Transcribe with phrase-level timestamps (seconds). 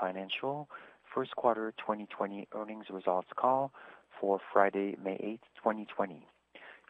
[0.00, 0.68] Financial
[1.14, 3.72] first quarter 2020 earnings results call
[4.20, 6.26] for Friday, May 8th, 2020.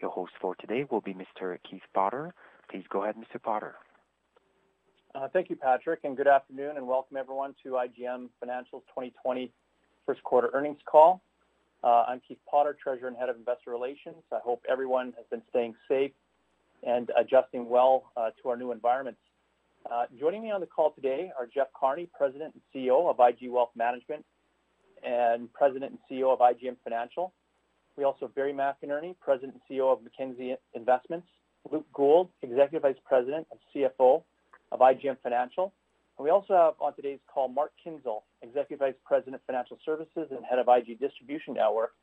[0.00, 1.58] Your host for today will be Mr.
[1.68, 2.34] Keith Potter.
[2.70, 3.42] Please go ahead, Mr.
[3.42, 3.74] Potter.
[5.14, 9.50] Uh, thank you, Patrick, and good afternoon, and welcome everyone to IGM Financial's 2020
[10.06, 11.22] first quarter earnings call.
[11.82, 14.22] Uh, I'm Keith Potter, Treasurer and Head of Investor Relations.
[14.32, 16.12] I hope everyone has been staying safe
[16.86, 19.20] and adjusting well uh, to our new environments.
[19.90, 23.50] Uh, joining me on the call today are Jeff Carney, President and CEO of IG
[23.50, 24.22] Wealth Management
[25.02, 27.32] and President and CEO of IGM Financial.
[27.96, 31.26] We also have Barry McInerney, President and CEO of Mackenzie Investments,
[31.72, 34.22] Luke Gould, Executive Vice President and CFO
[34.72, 35.72] of IGM Financial.
[36.18, 40.28] And we also have on today's call Mark Kinzel, Executive Vice President of Financial Services
[40.30, 41.94] and Head of IG Distribution Network,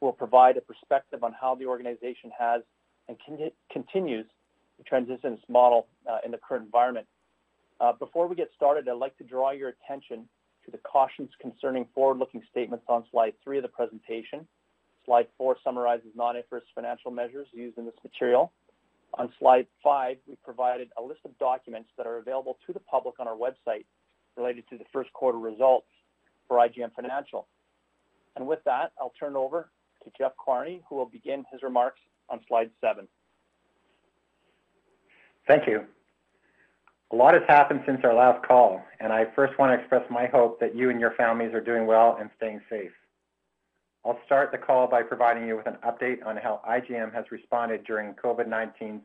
[0.00, 2.62] who will provide a perspective on how the organization has
[3.08, 4.24] and con- continues
[4.78, 7.06] to transition its model uh, in the current environment.
[7.80, 10.28] Uh, before we get started, I'd like to draw your attention
[10.64, 14.46] to the cautions concerning forward-looking statements on slide three of the presentation.
[15.04, 18.52] Slide four summarizes non-IFRS financial measures used in this material.
[19.14, 23.20] On slide five, we provided a list of documents that are available to the public
[23.20, 23.84] on our website
[24.36, 25.86] related to the first quarter results
[26.48, 27.46] for IGM Financial.
[28.34, 29.70] And with that, I'll turn over
[30.04, 33.06] to Jeff Carney, who will begin his remarks on slide seven.
[35.46, 35.84] Thank you.
[37.12, 40.26] A lot has happened since our last call, and I first want to express my
[40.26, 42.90] hope that you and your families are doing well and staying safe.
[44.04, 47.84] I'll start the call by providing you with an update on how IGM has responded
[47.84, 49.00] during COVID-19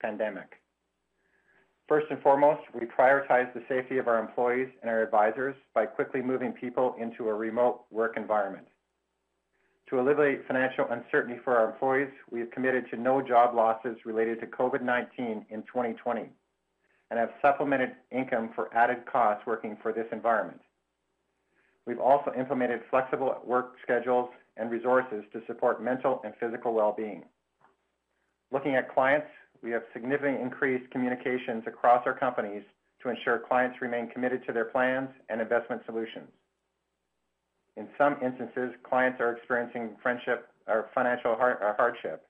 [0.00, 0.62] pandemic.
[1.88, 6.22] First and foremost, we prioritize the safety of our employees and our advisors by quickly
[6.22, 8.66] moving people into a remote work environment.
[9.90, 14.40] To alleviate financial uncertainty for our employees, we have committed to no job losses related
[14.40, 16.30] to COVID-19 in 2020
[17.12, 20.62] and have supplemented income for added costs working for this environment.
[21.86, 27.24] We've also implemented flexible work schedules and resources to support mental and physical well-being.
[28.50, 29.26] Looking at clients,
[29.62, 32.62] we have significantly increased communications across our companies
[33.02, 36.30] to ensure clients remain committed to their plans and investment solutions.
[37.76, 42.26] In some instances, clients are experiencing friendship or financial hardship,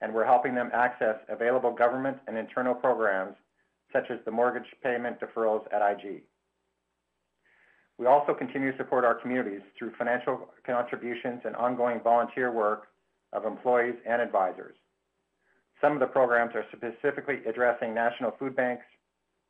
[0.00, 3.36] and we're helping them access available government and internal programs
[3.92, 6.22] such as the mortgage payment deferrals at IG.
[7.98, 12.88] We also continue to support our communities through financial contributions and ongoing volunteer work
[13.32, 14.76] of employees and advisors.
[15.80, 18.84] Some of the programs are specifically addressing national food banks,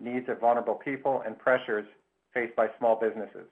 [0.00, 1.86] needs of vulnerable people, and pressures
[2.34, 3.48] faced by small businesses.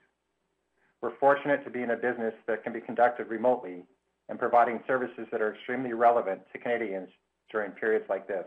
[1.01, 3.85] We're fortunate to be in a business that can be conducted remotely
[4.29, 7.09] and providing services that are extremely relevant to Canadians
[7.51, 8.45] during periods like this.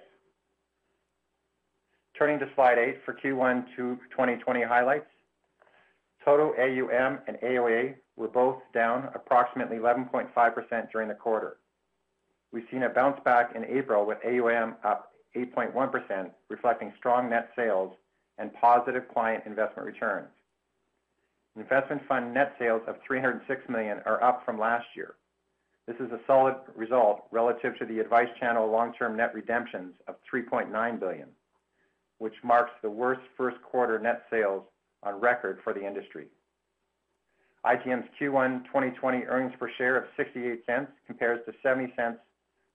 [2.17, 5.07] Turning to slide eight for Q1 2020 highlights.
[6.25, 11.57] Total AUM and AUA were both down approximately 11.5% during the quarter.
[12.53, 17.93] We've seen a bounce back in April with AUM up 8.1%, reflecting strong net sales
[18.39, 20.29] and positive client investment returns.
[21.57, 25.15] Investment fund net sales of 306 million are up from last year.
[25.87, 31.01] This is a solid result relative to the advice channel long-term net redemptions of 3.9
[31.01, 31.29] billion
[32.19, 34.63] which marks the worst first quarter net sales
[35.03, 36.27] on record for the industry.
[37.65, 42.17] IGM's Q1 2020 earnings per share of $0.68 compares to $0.70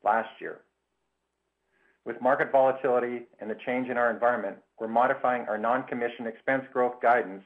[0.04, 0.62] last year.
[2.06, 6.96] With market volatility and the change in our environment, we're modifying our non-commission expense growth
[7.02, 7.44] guidance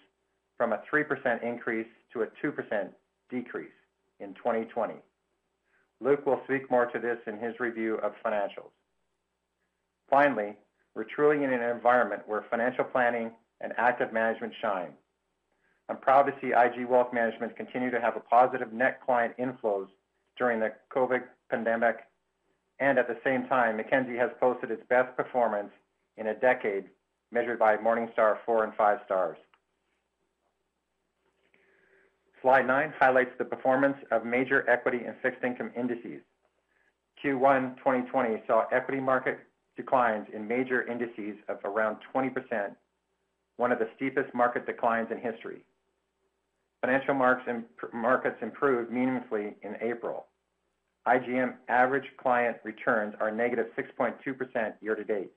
[0.57, 2.87] from a 3% increase to a 2%
[3.29, 3.71] decrease
[4.19, 4.93] in 2020.
[5.99, 8.71] Luke will speak more to this in his review of financials.
[10.09, 10.55] Finally,
[10.95, 13.31] we're truly in an environment where financial planning
[13.61, 14.93] and active management shine.
[15.89, 19.87] I'm proud to see IG Wealth Management continue to have a positive net client inflows
[20.37, 21.97] during the COVID pandemic,
[22.79, 25.69] and at the same time, Mackenzie has posted its best performance
[26.17, 26.85] in a decade,
[27.31, 29.37] measured by Morningstar four and five stars.
[32.41, 36.21] Slide nine highlights the performance of major equity and fixed income indices.
[37.23, 39.39] Q1 2020 saw equity market
[39.75, 42.75] declines in major indices of around 20%,
[43.57, 45.63] one of the steepest market declines in history.
[46.81, 50.25] financial markets improved meaningfully in April.
[51.07, 55.31] IGM average client returns are negative 6.2% year to date.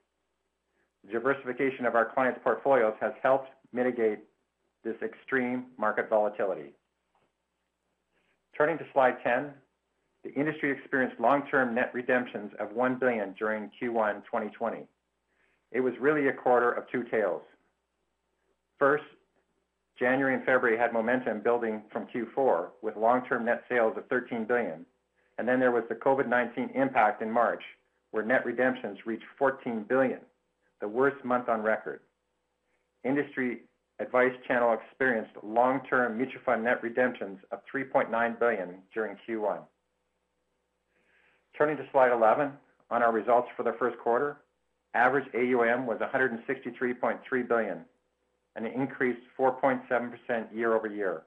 [1.04, 4.20] The diversification of our clients' portfolios has helped mitigate
[4.82, 6.72] this extreme market volatility.
[8.56, 9.52] Turning to slide 10,
[10.26, 14.78] the industry experienced long-term net redemptions of 1 billion during Q1 2020.
[15.70, 17.42] It was really a quarter of two tales.
[18.78, 19.04] First,
[19.98, 24.84] January and February had momentum building from Q4 with long-term net sales of 13 billion,
[25.38, 27.62] and then there was the COVID-19 impact in March,
[28.10, 30.20] where net redemptions reached 14 billion,
[30.80, 32.00] the worst month on record.
[33.04, 33.60] Industry
[34.00, 39.60] advice channel experienced long-term mutual fund net redemptions of 3.9 billion during Q1.
[41.56, 42.52] Turning to slide 11,
[42.90, 44.36] on our results for the first quarter,
[44.94, 47.84] average AUM was 163.3 billion,
[48.56, 51.22] an increase 4.7% year-over-year.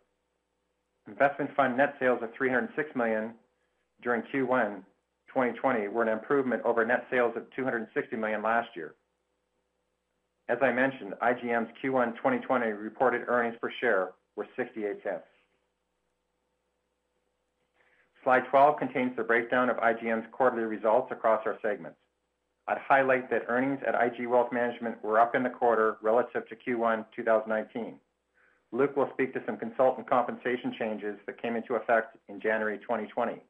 [1.08, 3.34] Investment fund net sales of 306 million
[4.04, 4.84] during Q1
[5.28, 8.96] 2020 were an improvement over net sales of 260 million last year.
[10.48, 15.22] As I mentioned, IGM's Q1 2020 reported earnings per share were 0.68.
[18.30, 21.98] Slide 12 contains the breakdown of IGM's quarterly results across our segments.
[22.68, 26.56] I'd highlight that earnings at IG Wealth Management were up in the quarter relative to
[26.56, 27.96] Q1 2019.
[28.72, 33.42] Luke will speak to some consultant compensation changes that came into effect in January 2020.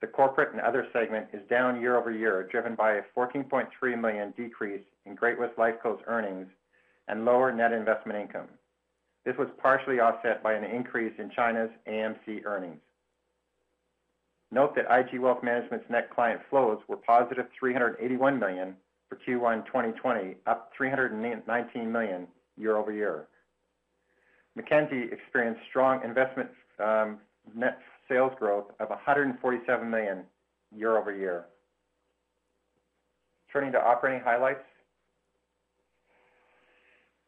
[0.00, 3.68] The corporate and other segment is down year-over-year, driven by a 14.3
[4.00, 6.48] million decrease in Great-West Lifeco's earnings
[7.06, 8.48] and lower net investment income.
[9.24, 12.80] This was partially offset by an increase in China's AMC earnings.
[14.56, 18.74] Note that IG Wealth Management's net client flows were positive 381 million
[19.06, 22.26] for Q1 2020, up 319 million
[22.56, 23.26] year-over-year.
[24.54, 26.48] Mackenzie experienced strong investment
[26.82, 27.18] um,
[27.54, 30.22] net sales growth of 147 million
[30.74, 31.44] year-over-year.
[33.52, 34.64] Turning to operating highlights.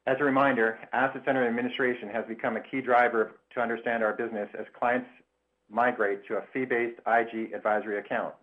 [0.06, 4.48] As a reminder, assets under administration has become a key driver to understand our business
[4.58, 5.10] as clients
[5.70, 8.34] migrate to a fee-based IG advisory account.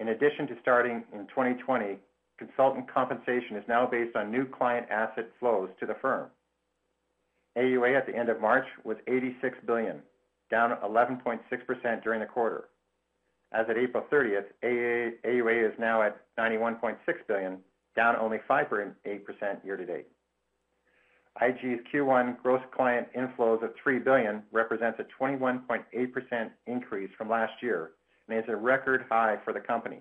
[0.00, 1.98] In addition to starting in 2020,
[2.38, 6.28] consultant compensation is now based on new client asset flows to the firm.
[7.56, 10.00] AUA at the end of March was 86 billion,
[10.50, 12.68] down 11.6% during the quarter.
[13.52, 16.96] As of April 30th, AUA is now at 91.6
[17.28, 17.58] billion,
[17.94, 20.08] down only 5.8% year to date.
[21.42, 27.90] IG's Q1 gross client inflows of 3 billion represents a 21.8% increase from last year
[28.28, 30.00] and is a record high for the company.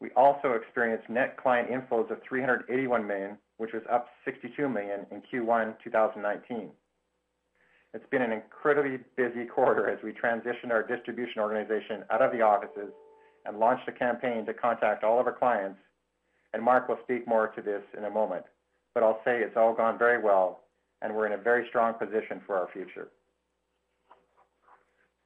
[0.00, 5.22] We also experienced net client inflows of 381 million, which was up 62 million in
[5.22, 6.70] Q1 2019.
[7.94, 12.42] It's been an incredibly busy quarter as we transition our distribution organization out of the
[12.42, 12.92] offices
[13.46, 15.78] and launched a campaign to contact all of our clients,
[16.52, 18.44] and Mark will speak more to this in a moment.
[19.02, 20.60] I'll say it's all gone very well,
[21.02, 23.08] and we're in a very strong position for our future.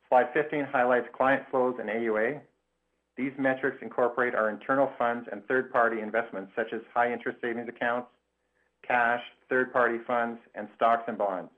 [0.08, 2.40] Slide 15 highlights client flows and AUA.
[3.16, 8.08] These metrics incorporate our internal funds and third-party investments, such as high interest savings accounts,
[8.86, 9.20] cash,
[9.50, 11.50] third-party funds, and stocks and bonds.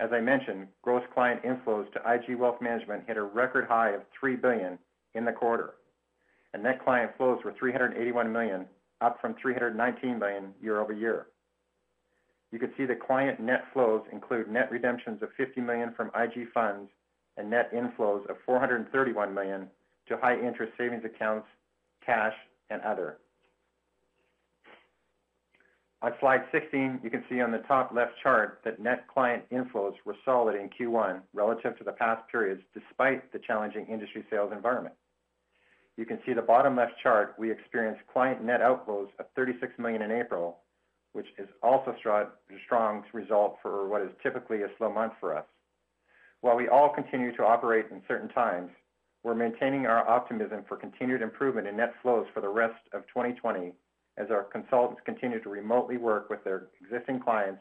[0.00, 4.02] As I mentioned, gross client inflows to IG Wealth Management hit a record high of
[4.18, 4.78] 3 billion
[5.14, 5.74] in the quarter,
[6.54, 8.64] and net client flows were 381 million,
[9.00, 11.26] up from 319 million year-over-year.
[12.50, 16.50] You can see the client net flows include net redemptions of 50 million from IG
[16.52, 16.90] funds
[17.36, 19.68] and net inflows of 431 million
[20.08, 21.46] to high interest savings accounts,
[22.04, 22.34] cash,
[22.70, 23.18] and other.
[26.00, 29.94] On slide 16, you can see on the top left chart that net client inflows
[30.04, 34.94] were solid in Q1 relative to the past periods, despite the challenging industry sales environment.
[35.98, 40.00] You can see the bottom left chart, we experienced client net outflows of 36 million
[40.00, 40.58] in April,
[41.12, 42.24] which is also a
[42.64, 45.44] strong result for what is typically a slow month for us.
[46.40, 48.70] While we all continue to operate in certain times,
[49.24, 53.72] we're maintaining our optimism for continued improvement in net flows for the rest of 2020
[54.18, 57.60] as our consultants continue to remotely work with their existing clients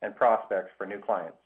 [0.00, 1.36] and prospects for new clients.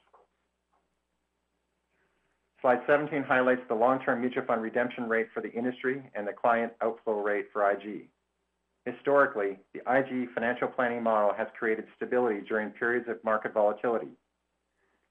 [2.60, 6.72] Slide 17 highlights the long-term mutual fund redemption rate for the industry and the client
[6.82, 8.08] outflow rate for IG.
[8.84, 14.08] Historically, the IG financial planning model has created stability during periods of market volatility.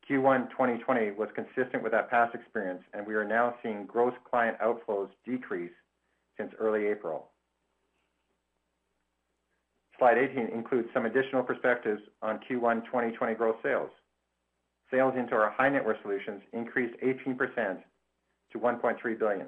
[0.10, 4.58] Q1 2020 was consistent with that past experience, and we are now seeing gross client
[4.60, 5.72] outflows decrease
[6.38, 7.30] since early April.
[10.00, 13.92] Slide 18 includes some additional perspectives on Q1 2020 gross sales.
[14.92, 17.78] Sales into our high net worth solutions increased 18%
[18.52, 19.48] to 1.3 billion.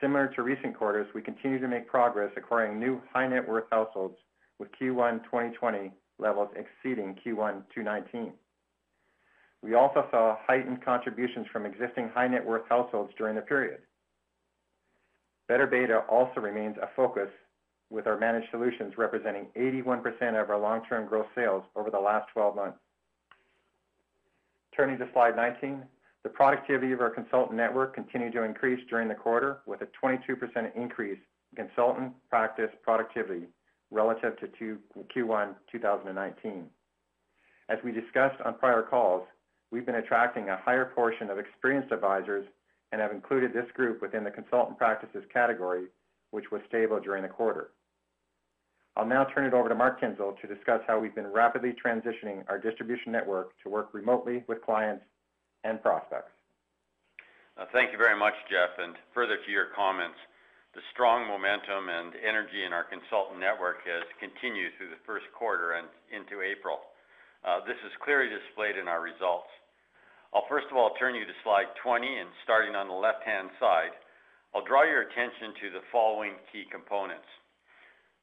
[0.00, 4.16] Similar to recent quarters, we continue to make progress acquiring new high net worth households
[4.58, 8.32] with Q1 2020 levels exceeding Q1 2019.
[9.62, 13.78] We also saw heightened contributions from existing high net worth households during the period.
[15.48, 17.28] Better beta also remains a focus
[17.90, 20.02] with our managed solutions representing 81%
[20.40, 22.78] of our long-term growth sales over the last 12 months.
[24.76, 25.82] Turning to slide 19,
[26.24, 30.74] the productivity of our consultant network continued to increase during the quarter with a 22%
[30.74, 31.18] increase
[31.56, 33.46] in consultant practice productivity
[33.90, 34.78] relative to
[35.14, 36.66] Q1 2019.
[37.68, 39.22] As we discussed on prior calls,
[39.70, 42.46] we've been attracting a higher portion of experienced advisors
[42.90, 45.86] and have included this group within the consultant practices category,
[46.32, 47.70] which was stable during the quarter.
[48.96, 52.44] I'll now turn it over to Mark Kinzel to discuss how we've been rapidly transitioning
[52.48, 55.02] our distribution network to work remotely with clients
[55.64, 56.30] and prospects.
[57.58, 58.70] Uh, thank you very much, Jeff.
[58.78, 60.18] And further to your comments,
[60.74, 65.78] the strong momentum and energy in our consultant network has continued through the first quarter
[65.78, 66.82] and into April.
[67.42, 69.50] Uh, this is clearly displayed in our results.
[70.34, 73.94] I'll first of all turn you to slide 20, and starting on the left-hand side,
[74.50, 77.26] I'll draw your attention to the following key components.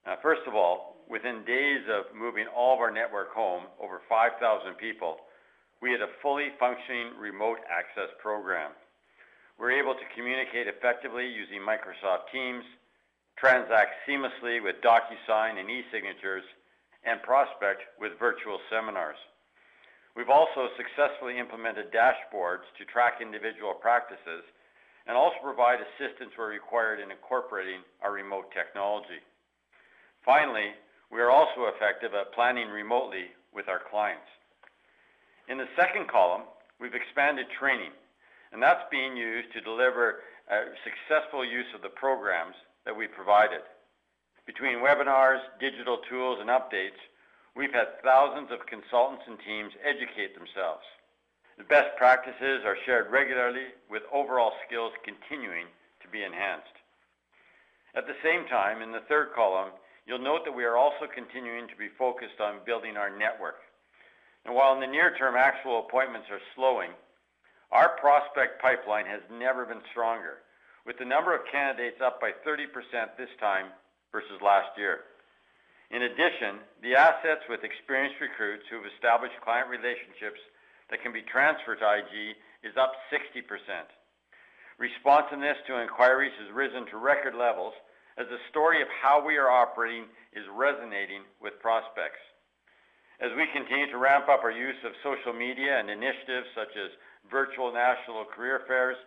[0.06, 4.40] Uh, first of all, within days of moving all of our network home, over 5,000
[4.76, 5.18] people,
[5.82, 8.72] we had a fully functioning remote access program.
[9.60, 12.66] We're able to communicate effectively using Microsoft Teams,
[13.38, 16.46] transact seamlessly with DocuSign and e-signatures,
[17.06, 19.18] and prospect with virtual seminars.
[20.16, 24.44] We've also successfully implemented dashboards to track individual practices
[25.08, 29.22] and also provide assistance where required in incorporating our remote technology.
[30.26, 30.72] Finally,
[31.12, 34.30] we are also effective at planning remotely with our clients.
[35.50, 36.44] In the second column,
[36.80, 37.92] we've expanded training,
[38.54, 43.62] and that's being used to deliver a successful use of the programs that we provided.
[44.46, 47.00] Between webinars, digital tools, and updates,
[47.56, 50.86] we've had thousands of consultants and teams educate themselves.
[51.58, 55.68] The best practices are shared regularly, with overall skills continuing
[56.02, 56.74] to be enhanced.
[57.94, 59.72] At the same time, in the third column,
[60.06, 63.62] You'll note that we are also continuing to be focused on building our network.
[64.46, 66.92] And while in the near term actual appointments are slowing,
[67.72, 70.44] our prospect pipeline has never been stronger,
[70.86, 72.68] with the number of candidates up by 30%
[73.18, 73.72] this time
[74.12, 75.06] versus last year.
[75.92, 80.40] In addition, the assets with experienced recruits who have established client relationships
[80.90, 83.44] that can be transferred to IG is up 60%.
[84.80, 87.76] Responsiveness to inquiries has risen to record levels
[88.18, 92.20] as the story of how we are operating is resonating with prospects.
[93.22, 96.90] As we continue to ramp up our use of social media and initiatives such as
[97.30, 98.98] virtual national career fairs,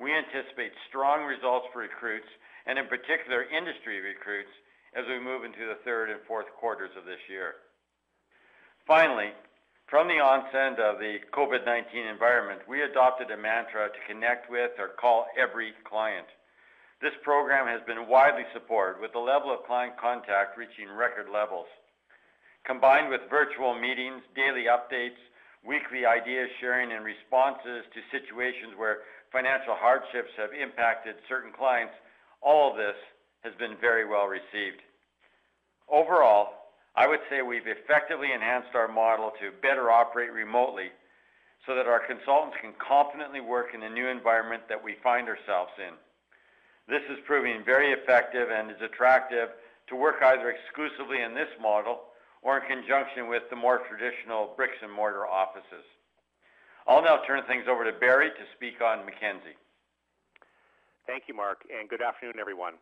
[0.00, 2.30] we anticipate strong results for recruits,
[2.66, 4.52] and in particular industry recruits,
[4.94, 7.60] as we move into the third and fourth quarters of this year.
[8.86, 9.36] Finally,
[9.90, 14.96] from the onset of the COVID-19 environment, we adopted a mantra to connect with or
[15.00, 16.26] call every client.
[17.00, 21.70] This program has been widely supported, with the level of client contact reaching record levels.
[22.66, 25.18] Combined with virtual meetings, daily updates,
[25.62, 31.94] weekly idea sharing, and responses to situations where financial hardships have impacted certain clients,
[32.42, 32.98] all of this
[33.46, 34.82] has been very well received.
[35.86, 40.90] Overall, I would say we've effectively enhanced our model to better operate remotely
[41.62, 45.70] so that our consultants can confidently work in the new environment that we find ourselves
[45.78, 45.94] in.
[46.88, 49.50] This is proving very effective and is attractive
[49.88, 52.08] to work either exclusively in this model
[52.40, 55.84] or in conjunction with the more traditional bricks and mortar offices.
[56.88, 59.60] I'll now turn things over to Barry to speak on Mackenzie.
[61.06, 62.80] Thank you, Mark, and good afternoon, everyone.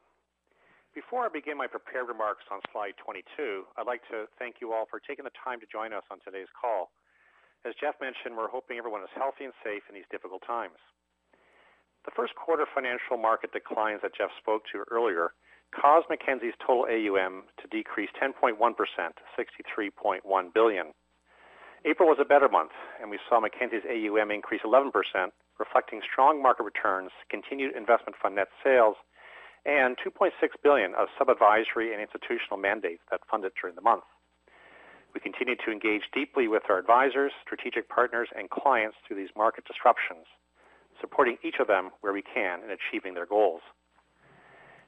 [0.95, 4.87] Before I begin my prepared remarks on slide 22, I'd like to thank you all
[4.87, 6.95] for taking the time to join us on today's call.
[7.67, 10.79] As Jeff mentioned, we're hoping everyone is healthy and safe in these difficult times.
[12.07, 15.35] The first quarter financial market declines that Jeff spoke to earlier
[15.75, 20.95] caused Mackenzie's total AUM to decrease 10.1% to 63.1 billion.
[21.85, 22.71] April was a better month,
[23.03, 24.93] and we saw Mackenzie's AUM increase 11%,
[25.59, 28.97] reflecting strong market returns, continued investment fund net sales,
[29.67, 30.31] and 2.6
[30.63, 34.05] billion of sub-advisory and institutional mandates that funded during the month.
[35.13, 39.65] We continue to engage deeply with our advisors, strategic partners, and clients through these market
[39.67, 40.27] disruptions
[41.01, 43.61] supporting each of them where we can in achieving their goals.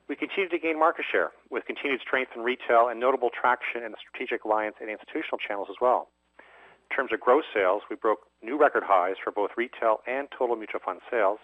[0.08, 3.92] We continue to gain market share with continued strength in retail and notable traction in
[3.92, 6.08] the strategic alliance and institutional channels as well.
[6.90, 10.56] In terms of gross sales, we broke new record highs for both retail and total
[10.56, 11.38] mutual fund sales.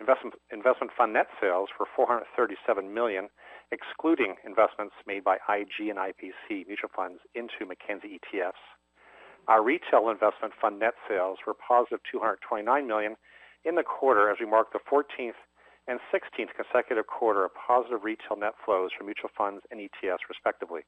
[0.00, 3.28] Investment, investment fund net sales were 437 million,
[3.72, 8.60] excluding investments made by IG and IPC mutual funds into Mackenzie ETFs.
[9.48, 13.16] Our retail investment fund net sales were positive 229 million
[13.68, 15.36] in the quarter as we marked the 14th
[15.86, 20.82] and 16th consecutive quarter of positive retail net flows for mutual funds and ETFs, respectively.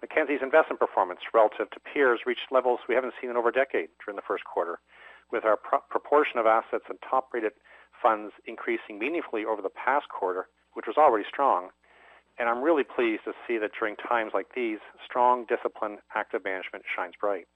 [0.00, 3.88] Mackenzie's investment performance relative to peers reached levels we haven't seen in over a decade
[4.04, 4.80] during the first quarter,
[5.30, 7.52] with our pro- proportion of assets in top-rated
[8.00, 11.68] funds increasing meaningfully over the past quarter, which was already strong.
[12.38, 16.84] And I'm really pleased to see that during times like these, strong, disciplined, active management
[16.94, 17.48] shines bright.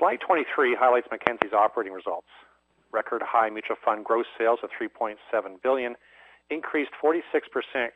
[0.00, 2.32] Slide 23 highlights Mackenzie's operating results.
[2.90, 5.16] Record high mutual fund gross sales of 3.7
[5.62, 5.94] billion
[6.48, 7.20] increased 46%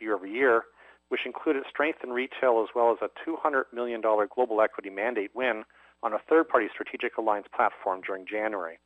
[0.00, 0.64] year over year,
[1.08, 5.30] which included strength in retail as well as a 200 million dollar global equity mandate
[5.34, 5.64] win
[6.02, 8.78] on a third-party strategic alliance platform during January.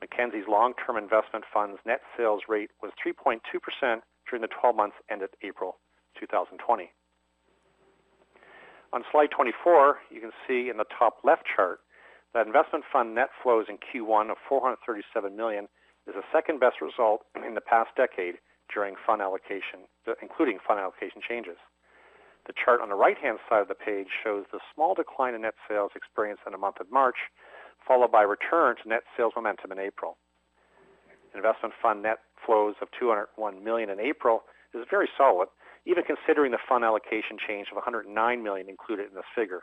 [0.00, 3.38] Mackenzie's long-term investment funds net sales rate was 3.2%
[4.28, 5.78] during the 12 months ended April
[6.18, 6.90] 2020.
[8.92, 11.78] On slide 24, you can see in the top left chart
[12.34, 15.66] that investment fund net flows in Q1 of 437 million
[16.06, 18.36] is the second best result in the past decade
[18.72, 19.90] during fund allocation,
[20.22, 21.58] including fund allocation changes.
[22.46, 25.54] The chart on the right-hand side of the page shows the small decline in net
[25.68, 27.16] sales experienced in the month of March,
[27.86, 30.16] followed by return to net sales momentum in April.
[31.34, 34.42] Investment fund net flows of 201 million in April
[34.74, 35.48] is very solid,
[35.84, 38.08] even considering the fund allocation change of 109
[38.42, 39.60] million included in this figure.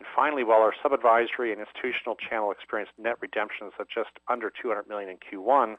[0.00, 4.88] And finally, while our sub-advisory and institutional channel experienced net redemptions of just under 200
[4.88, 5.76] million in Q1,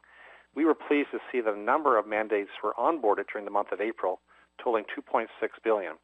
[0.54, 3.72] we were pleased to see that a number of mandates were onboarded during the month
[3.72, 4.22] of April,
[4.60, 5.25] totaling 2.6
[5.63, 5.98] billion.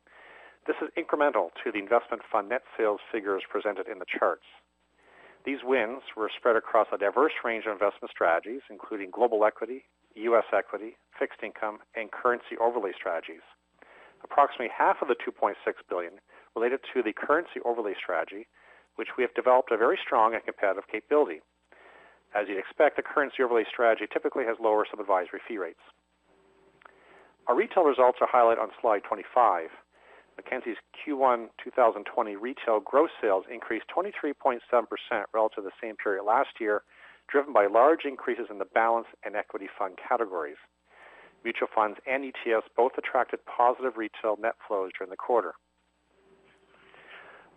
[0.66, 4.50] This is incremental to the investment fund net sales figures presented in the charts.
[5.46, 10.44] These wins were spread across a diverse range of investment strategies, including global equity, U.S.
[10.52, 13.46] equity, fixed income, and currency overlay strategies.
[14.24, 15.54] Approximately half of the 2.6
[15.88, 16.20] billion
[16.58, 18.48] related to the currency overlay strategy,
[18.96, 21.40] which we have developed a very strong and competitive capability.
[22.34, 25.86] As you'd expect, the currency overlay strategy typically has lower sub-advisory fee rates.
[27.48, 29.70] Our retail results are highlighted on slide 25.
[30.36, 34.60] Mackenzie's Q1 2020 retail gross sales increased 23.7%
[35.34, 36.82] relative to the same period last year,
[37.30, 40.58] driven by large increases in the balance and equity fund categories.
[41.44, 45.54] Mutual funds and ETFs both attracted positive retail net flows during the quarter.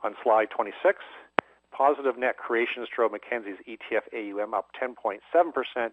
[0.02, 0.96] On slide 26,
[1.76, 5.20] positive net creations drove Mackenzie's ETF AUM up 10.7%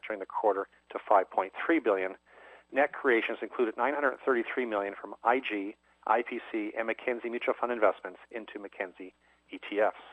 [0.08, 1.52] during the quarter to 5.3
[1.84, 2.16] billion.
[2.72, 5.76] Net creations included 933 million from IG,
[6.08, 9.14] IPC, and Mackenzie mutual fund investments into Mackenzie
[9.52, 10.04] ETFs.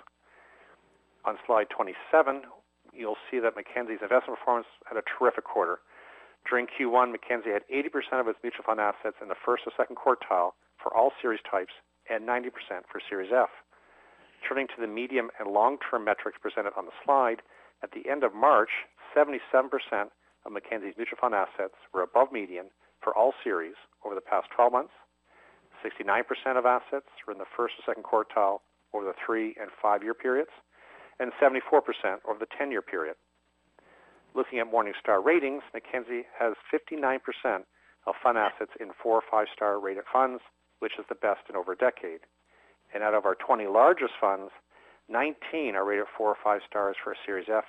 [1.24, 2.42] On slide 27,
[2.92, 5.78] you'll see that Mackenzie's investment performance had a terrific quarter.
[6.48, 9.96] During Q1, Mackenzie had 80% of its mutual fund assets in the first or second
[9.96, 10.52] quartile
[10.82, 11.72] for all series types
[12.10, 12.50] and 90%
[12.90, 13.48] for Series F.
[14.46, 17.40] Turning to the medium and long-term metrics presented on the slide,
[17.82, 18.70] at the end of March,
[19.16, 19.32] 77%
[20.44, 22.66] of Mackenzie's mutual fund assets were above median
[23.00, 24.92] for all series over the past 12 months.
[25.84, 26.24] 69%
[26.58, 28.60] of assets were in the first or second quartile
[28.92, 30.50] over the three and five-year periods,
[31.18, 31.60] and 74%
[32.28, 33.16] over the 10-year period.
[34.34, 37.20] Looking at Morningstar ratings, Mackenzie has 59%
[38.06, 40.42] of fund assets in four or five-star rated funds,
[40.80, 42.20] which is the best in over a decade
[42.94, 44.50] and out of our 20 largest funds,
[45.08, 47.64] 19 are rated four or five stars for a Series F,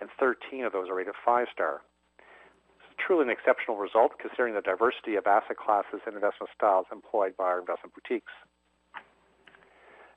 [0.00, 1.82] and 13 of those are rated five star.
[2.18, 7.36] It's truly an exceptional result considering the diversity of asset classes and investment styles employed
[7.36, 8.32] by our investment boutiques.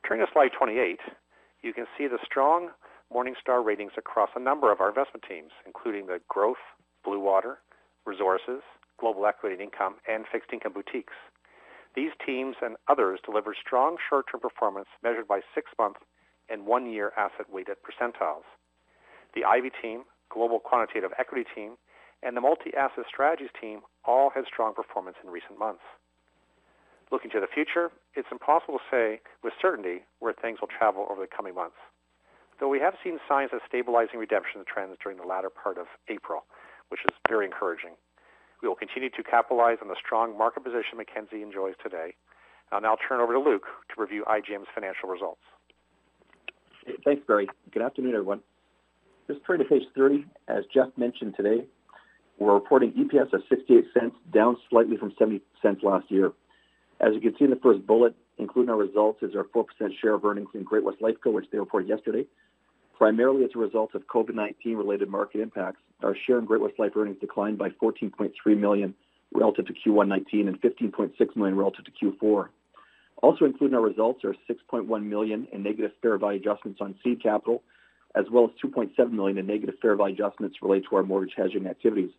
[0.07, 0.99] Turning to slide 28,
[1.61, 2.69] you can see the strong
[3.13, 6.61] Morningstar ratings across a number of our investment teams, including the growth,
[7.05, 7.57] Bluewater,
[8.05, 8.61] resources,
[8.99, 11.13] global equity and income, and fixed income boutiques.
[11.95, 15.97] These teams and others delivered strong short-term performance measured by six-month
[16.49, 18.43] and one-year asset-weighted percentiles.
[19.33, 21.77] The Ivy team, Global Quantitative Equity team,
[22.21, 25.83] and the Multi-Asset Strategies team all had strong performance in recent months.
[27.11, 31.21] Looking to the future, it's impossible to say with certainty where things will travel over
[31.21, 31.77] the coming months.
[32.59, 36.45] Though we have seen signs of stabilizing redemption trends during the latter part of April,
[36.89, 37.95] which is very encouraging.
[38.61, 42.15] We will continue to capitalize on the strong market position Mackenzie enjoys today.
[42.71, 45.41] I'll now turn over to Luke to review IGM's financial results.
[47.03, 47.47] Thanks, Barry.
[47.71, 48.41] Good afternoon, everyone.
[49.27, 51.65] Just turning to page 30, as Jeff mentioned today,
[52.37, 56.31] we're reporting EPS of 68 cents, down slightly from 70 cents last year.
[56.99, 59.65] As you can see in the first bullet, including our results, is our 4%
[60.01, 62.25] share of earnings in Great-West Lifeco, which they reported yesterday.
[62.97, 67.17] Primarily as a result of COVID-19 related market impacts, our share in Great-West Life earnings
[67.19, 68.93] declined by 14.3 million
[69.33, 72.49] relative to Q1 19 and 15.6 million relative to Q4.
[73.21, 77.23] Also included in our results are 6.1 million in negative fair value adjustments on seed
[77.23, 77.63] capital,
[78.13, 81.67] as well as 2.7 million in negative fair value adjustments related to our mortgage hedging
[81.67, 82.11] activities.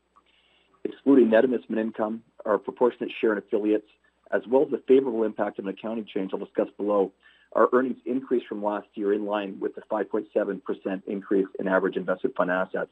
[0.85, 3.89] Excluding net investment income, our proportionate share in affiliates,
[4.31, 7.13] as well as the favorable impact of an accounting change I'll discuss below,
[7.53, 12.35] our earnings increased from last year in line with the 5.7% increase in average invested
[12.37, 12.91] fund assets.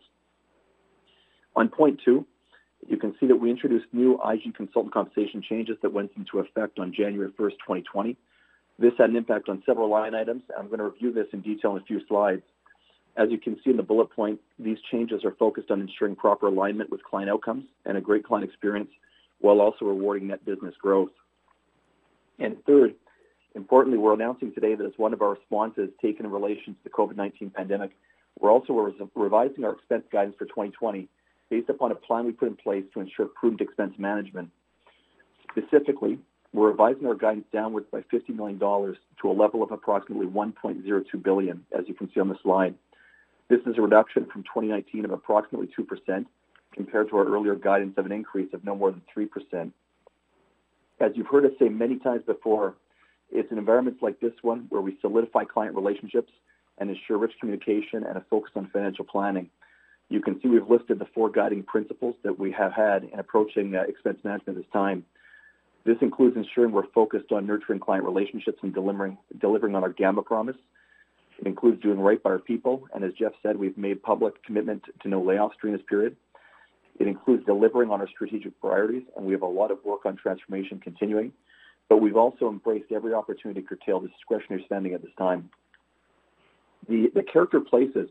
[1.57, 2.27] On point two,
[2.87, 6.79] you can see that we introduced new IG consultant compensation changes that went into effect
[6.79, 8.17] on January 1st, 2020.
[8.79, 10.43] This had an impact on several line items.
[10.59, 12.43] I'm going to review this in detail in a few slides.
[13.17, 16.49] As you can see in the bullet point, these changes are focused on ensuring proper
[16.49, 18.91] alignment with client outcomes and a great client experience,
[19.41, 21.13] while also rewarding net business growth.
[22.41, 22.97] And third,
[23.55, 26.91] importantly, we're announcing today that as one of our responses taken in relation to the
[26.91, 27.93] COVID-19 pandemic,
[28.41, 31.09] we're also revising our expense guidance for 2020
[31.51, 34.51] based upon a plan we put in place to ensure prudent expense management.
[35.51, 36.19] Specifically,
[36.53, 41.23] we're revising our guidance downwards by 50 million dollars to a level of approximately 1.02
[41.23, 42.75] billion, as you can see on the slide.
[43.49, 46.25] This is a reduction from 2019 of approximately 2%
[46.73, 49.71] compared to our earlier guidance of an increase of no more than 3%.
[51.01, 52.75] As you've heard us say many times before,
[53.31, 56.33] it's in environments like this one where we solidify client relationships
[56.79, 59.51] and ensure rich communication and a focus on financial planning.
[60.09, 63.75] You can see we've listed the four guiding principles that we have had in approaching
[63.75, 65.05] uh, expense management at this time.
[65.85, 70.23] This includes ensuring we're focused on nurturing client relationships and delivering, delivering on our Gamma
[70.23, 70.57] promise.
[71.39, 74.85] It includes doing right by our people, and as Jeff said, we've made public commitment
[75.03, 76.17] to no layoffs during this period.
[76.99, 80.17] It includes delivering on our strategic priorities, and we have a lot of work on
[80.17, 81.33] transformation continuing,
[81.89, 85.51] but we've also embraced every opportunity to curtail discretionary spending at this time.
[86.89, 88.09] The, the character places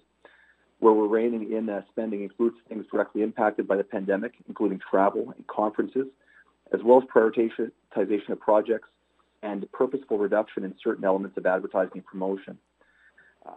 [0.84, 5.48] where we're reining in spending includes things directly impacted by the pandemic, including travel and
[5.48, 6.08] conferences,
[6.74, 8.90] as well as prioritization of projects
[9.44, 12.58] and purposeful reduction in certain elements of advertising and promotion.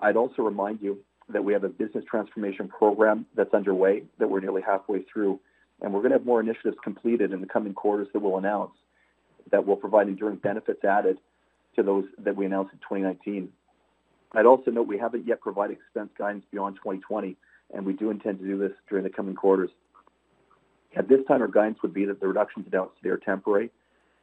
[0.00, 4.38] I'd also remind you that we have a business transformation program that's underway that we're
[4.38, 5.40] nearly halfway through,
[5.82, 8.72] and we're going to have more initiatives completed in the coming quarters that we'll announce
[9.50, 11.18] that will provide enduring benefits added
[11.74, 13.48] to those that we announced in 2019.
[14.36, 17.36] I'd also note we haven't yet provided expense guidance beyond 2020,
[17.74, 19.70] and we do intend to do this during the coming quarters.
[20.94, 23.70] At this time, our guidance would be that the reductions announced today are temporary,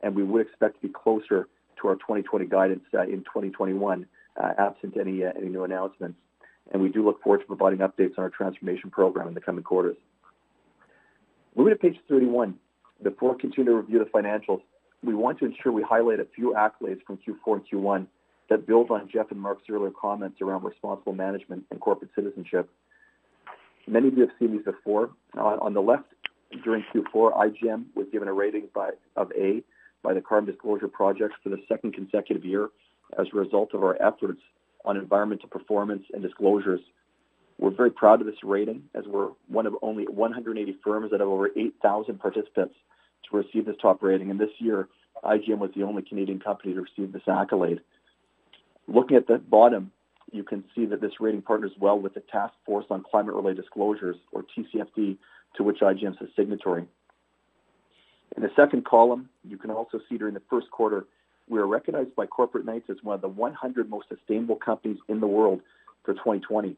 [0.02, 1.48] and we would expect to be closer
[1.82, 4.06] to our 2020 guidance uh, in 2021,
[4.42, 6.18] uh, absent any, uh, any new announcements
[6.72, 9.64] and we do look forward to providing updates on our transformation program in the coming
[9.64, 9.98] quarters.
[11.56, 12.56] Moving to page 31,
[13.02, 14.62] before continuing to review the financials,
[15.04, 18.08] we want to ensure we highlight a few accolades from Q4 and Q1
[18.50, 22.70] that build on Jeff and Mark's earlier comments around responsible management and corporate citizenship.
[23.88, 25.10] Many of you have seen these before.
[25.38, 26.06] Uh, on the left,
[26.64, 29.64] during Q4, IGM was given a rating by, of A
[30.04, 32.70] by the Carbon Disclosure Project for the second consecutive year
[33.18, 34.42] as a result of our efforts
[34.86, 36.82] on environmental performance and disclosures.
[37.58, 41.30] We're very proud of this rating as we're one of only 180 firms that have
[41.30, 42.76] over 8,000 participants
[43.30, 44.32] to receive this top rating.
[44.32, 44.90] And this year,
[45.24, 47.80] IGM was the only Canadian company to receive this accolade.
[48.88, 49.92] Looking at the bottom,
[50.32, 54.18] you can see that this rating partners well with the Task Force on Climate-Related Disclosures,
[54.32, 55.18] or TCFD,
[55.56, 56.86] to which IGM is a signatory.
[58.36, 61.06] In the second column, you can also see during the first quarter,
[61.48, 65.20] we are recognized by Corporate Knights as one of the 100 most sustainable companies in
[65.20, 65.62] the world
[66.04, 66.76] for 2020.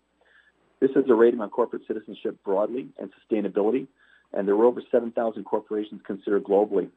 [0.81, 3.87] This is a rating on corporate citizenship broadly and sustainability,
[4.33, 6.89] and there were over 7,000 corporations considered globally.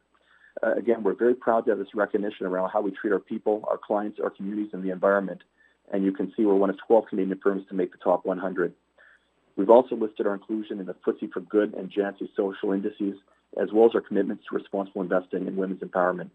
[0.63, 3.65] Uh, again, we're very proud to have this recognition around how we treat our people,
[3.69, 5.41] our clients, our communities, and the environment.
[5.93, 8.75] And you can see we're one of 12 Canadian firms to make the top 100.
[9.57, 13.17] We've also listed our inclusion in the FTSE4Good and Jantzi social indices,
[13.61, 16.31] as well as our commitments to responsible investing and women's empowerment.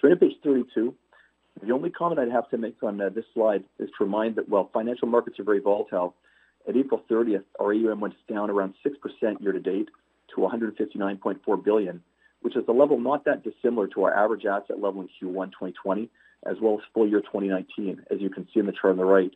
[0.00, 0.94] Turning to page 32,
[1.64, 4.48] the only comment I'd have to make on uh, this slide is to remind that
[4.48, 6.14] while financial markets are very volatile,
[6.68, 9.88] at April 30th, our AUM went down around 6% year to date
[10.34, 12.02] to 159.4 billion,
[12.42, 16.10] which is a level not that dissimilar to our average asset level in Q1 2020,
[16.44, 19.04] as well as full year 2019, as you can see in the chart on the
[19.04, 19.32] right.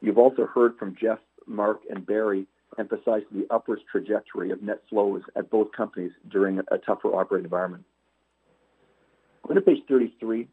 [0.00, 2.46] You've also heard from Jeff, Mark, and Barry
[2.78, 7.84] emphasize the upwards trajectory of net flows at both companies during a tougher operating environment.
[9.46, 10.48] Go to page 33.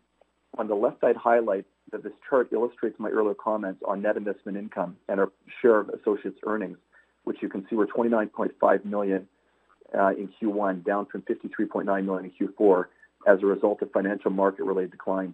[0.57, 4.57] On the left side highlight that this chart illustrates my earlier comments on net investment
[4.57, 6.77] income and our share of associates' earnings,
[7.23, 9.27] which you can see were 29.5 million
[9.97, 12.85] Uh, in Q1, down from 53.9 million in Q4,
[13.25, 15.33] as a result of financial market-related declines.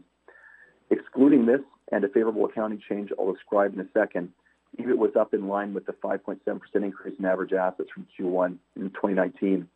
[0.89, 1.62] Excluding this
[1.92, 4.30] and a favorable accounting change I'll describe in a second,
[4.80, 6.39] EBIT was up in line with the 5.7%
[6.76, 9.68] increase in average assets from Q1 in 2019.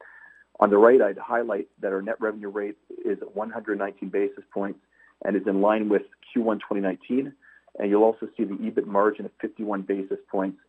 [0.59, 4.79] On the right, I'd highlight that our net revenue rate is at 119 basis points
[5.23, 6.03] and is in line with
[6.35, 7.31] Q1 2019,
[7.79, 10.59] and you'll also see the EBIT margin of 51 basis points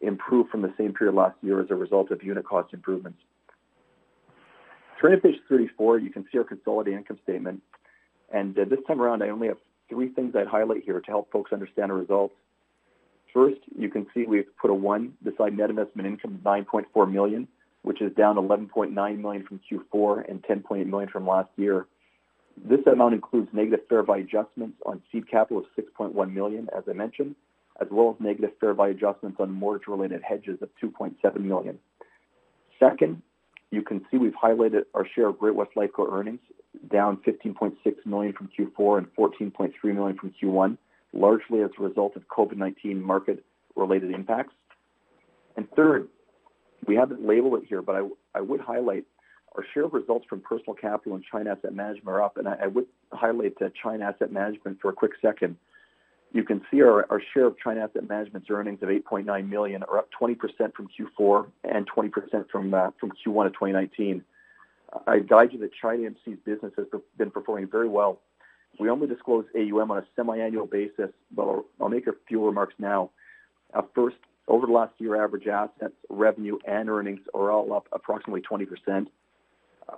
[0.00, 3.18] improve from the same period last year as a result of unit cost improvements.
[5.02, 7.60] Turning to page 34, you can see our consolidated income statement.
[8.32, 9.56] And uh, this time around, I only have
[9.88, 12.34] three things I'd highlight here to help folks understand our results.
[13.34, 17.48] First, you can see we've put a one beside net investment income of 9.4 million,
[17.82, 21.86] which is down 11.9 million from Q4 and 10.8 million from last year.
[22.64, 26.92] This amount includes negative fair value adjustments on seed capital of 6.1 million, as I
[26.92, 27.34] mentioned,
[27.80, 31.78] as well as negative fair value adjustments on mortgage-related hedges of 2.7 million.
[32.78, 33.22] Second,
[33.72, 36.40] you can see we've highlighted our share of Great-West Lifeco earnings,
[36.90, 40.76] down 15.6 million from Q4 and 14.3 million from Q1,
[41.14, 44.52] largely as a result of COVID-19 market-related impacts.
[45.56, 46.08] And third,
[46.86, 49.06] we haven't labeled it here, but I, I would highlight
[49.56, 52.66] our share of results from Personal Capital and China Asset Management are up, and I,
[52.66, 55.56] would highlight China Asset Management for a quick second.
[56.32, 60.08] You can see our, share of China Asset Management's earnings of 8.9 million are up
[60.18, 60.38] 20%
[60.74, 64.24] from Q4 and 20% from uh, from Q1 of 2019.
[65.06, 66.86] I guide you that China AMC's business has
[67.18, 68.20] been performing very well.
[68.78, 73.10] We only disclose AUM on a semi-annual basis, but I'll, make a few remarks now.
[73.94, 74.16] First,
[74.48, 79.06] over the last year, average assets, revenue, and earnings are all up approximately 20%.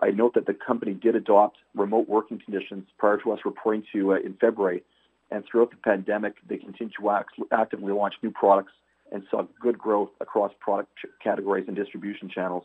[0.03, 4.15] I note that the company did adopt remote working conditions prior to us reporting to
[4.15, 4.83] uh, in February,
[5.31, 8.73] and throughout the pandemic, they continue to act, actively launch new products
[9.13, 10.91] and saw good growth across product
[11.23, 12.65] categories and distribution channels.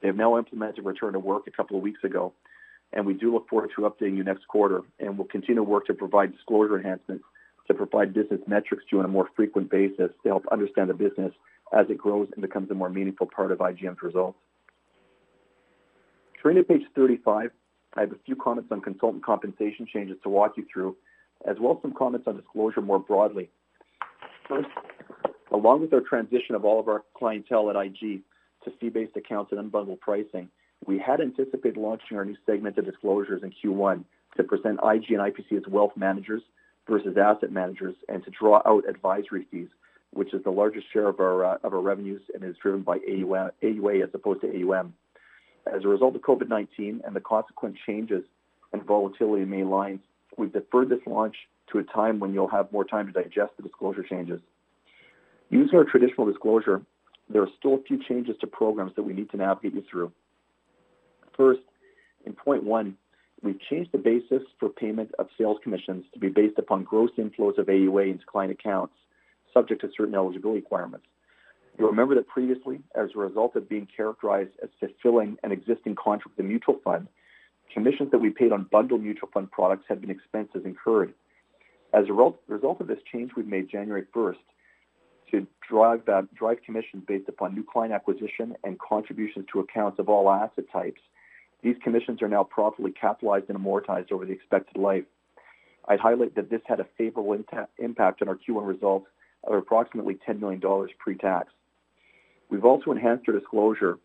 [0.00, 2.32] They have now implemented return to work a couple of weeks ago,
[2.92, 5.86] and we do look forward to updating you next quarter, and we'll continue to work
[5.86, 7.24] to provide disclosure enhancements
[7.68, 10.94] to provide business metrics to you on a more frequent basis to help understand the
[10.94, 11.32] business
[11.72, 14.38] as it grows and becomes a more meaningful part of IGM's results.
[16.42, 17.50] Turning to page 35,
[17.94, 20.96] I have a few comments on consultant compensation changes to walk you through,
[21.46, 23.50] as well as some comments on disclosure more broadly.
[24.48, 24.68] First,
[25.52, 28.22] along with our transition of all of our clientele at IG
[28.64, 30.48] to fee-based accounts and unbundled pricing,
[30.86, 34.04] we had anticipated launching our new segmented disclosures in Q1
[34.36, 36.42] to present IG and IPC as wealth managers
[36.88, 39.68] versus asset managers and to draw out advisory fees,
[40.12, 42.98] which is the largest share of our uh, of our revenues and is driven by
[42.98, 44.94] AUA, as opposed to AUM.
[45.72, 48.24] As a result of COVID-19 and the consequent changes
[48.72, 50.00] and volatility in main lines,
[50.36, 51.36] we've deferred this launch
[51.70, 54.40] to a time when you'll have more time to digest the disclosure changes.
[55.50, 56.82] Using our traditional disclosure,
[57.28, 60.12] there are still a few changes to programs that we need to navigate you through.
[61.36, 61.60] First,
[62.24, 62.96] in point one,
[63.42, 67.58] we've changed the basis for payment of sales commissions to be based upon gross inflows
[67.58, 68.94] of AUA into client accounts,
[69.52, 71.06] subject to certain eligibility requirements.
[71.78, 76.36] You'll remember that previously, as a result of being characterized as fulfilling an existing contract
[76.36, 77.08] with a mutual fund,
[77.72, 81.14] commissions that we paid on bundled mutual fund products had been expenses incurred.
[81.94, 84.36] As a result of this change we've made January 1st
[85.30, 86.02] to drive,
[86.34, 91.00] drive commissions based upon new client acquisition and contributions to accounts of all asset types,
[91.62, 95.04] these commissions are now properly capitalized and amortized over the expected life.
[95.88, 97.32] I'd highlight that this had a favorable
[97.78, 99.06] impact on our Q1 results
[99.44, 100.60] of approximately $10 million
[100.98, 101.52] pre-tax.
[102.48, 103.98] We've also enhanced our disclosure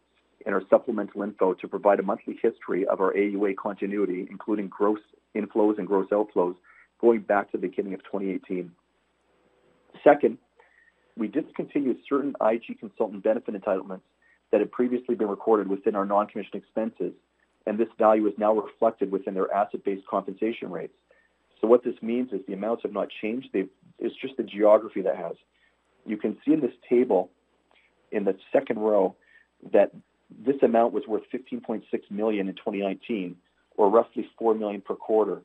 [0.47, 4.99] in our supplemental info to provide a monthly history of our AUA continuity, including gross
[5.35, 6.55] inflows and gross outflows,
[7.01, 8.71] going back to the beginning of 2018.
[10.03, 10.37] Second,
[11.17, 14.01] we discontinued certain IG consultant benefit entitlements
[14.51, 17.11] that had previously been recorded within our non-commission expenses,
[17.65, 20.93] and this value is now reflected within their asset-based compensation rates.
[21.59, 23.49] So what this means is the amounts have not changed.
[23.51, 25.35] They've, it's just the geography that has.
[26.05, 27.31] You can see in this table
[28.13, 29.15] in the second row
[29.73, 29.91] that
[30.29, 33.35] this amount was worth 15.6 million in 2019,
[33.75, 35.41] or roughly 4 million per quarter.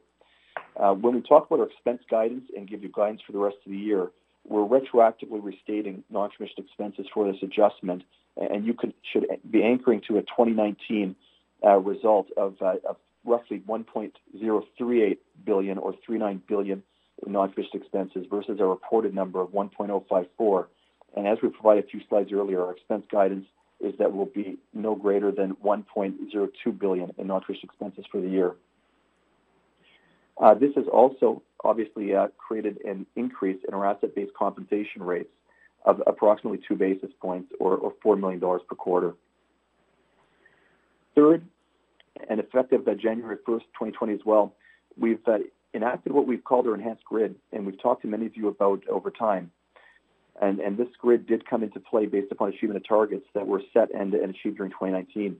[0.76, 3.56] Uh, when we talk about our expense guidance and give you guidance for the rest
[3.64, 4.10] of the year,
[4.46, 8.02] we're retroactively restating non-commissioned expenses for this adjustment,
[8.36, 11.14] and you could, should be anchoring to a 2019
[11.64, 16.82] uh, result of, uh, of roughly 1.038 billion or 39 billion
[17.24, 20.66] in non-commissioned expenses versus a reported number of 1.054
[21.14, 23.46] and as we provided a few slides earlier, our expense guidance
[23.82, 28.52] is that we'll be no greater than 1.02 billion in non-interest expenses for the year.
[30.40, 35.30] Uh, this has also obviously uh, created an increase in our asset-based compensation rates
[35.84, 39.14] of approximately two basis points or, or $4 million per quarter.
[41.14, 41.44] Third,
[42.28, 44.54] and effective uh, January 1st, 2020 as well,
[44.96, 45.38] we've uh,
[45.74, 48.86] enacted what we've called our enhanced grid, and we've talked to many of you about
[48.88, 49.50] over time.
[50.40, 53.62] And, and this grid did come into play based upon achievement of targets that were
[53.72, 55.36] set and, and achieved during 2019.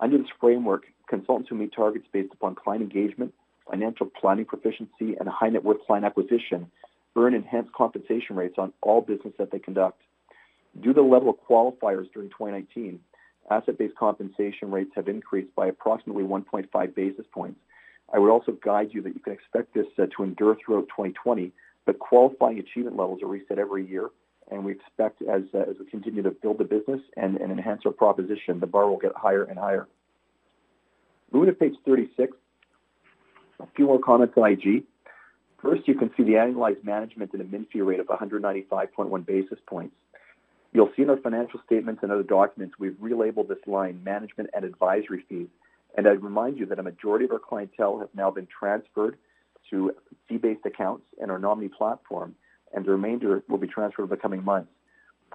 [0.00, 3.32] Under this framework, consultants who meet targets based upon client engagement,
[3.70, 6.70] financial planning proficiency, and high net worth client acquisition
[7.16, 10.00] earn enhanced compensation rates on all business that they conduct.
[10.80, 12.98] Due to the level of qualifiers during 2019,
[13.50, 17.60] asset-based compensation rates have increased by approximately 1.5 basis points.
[18.12, 21.52] I would also guide you that you can expect this uh, to endure throughout 2020,
[21.86, 24.10] but qualifying achievement levels are reset every year,
[24.50, 27.82] and we expect as, uh, as we continue to build the business and, and enhance
[27.86, 29.86] our proposition, the bar will get higher and higher.
[31.32, 32.36] Moving to page 36,
[33.60, 34.84] a few more comments on IG.
[35.60, 39.94] First, you can see the annualized management and admin fee rate of 195.1 basis points.
[40.72, 44.64] You'll see in our financial statements and other documents, we've relabeled this line management and
[44.64, 45.48] advisory fees.
[45.96, 49.16] And I'd remind you that a majority of our clientele have now been transferred
[49.70, 49.92] to
[50.28, 52.34] fee-based accounts in our nominee platform,
[52.74, 54.70] and the remainder will be transferred in the coming months.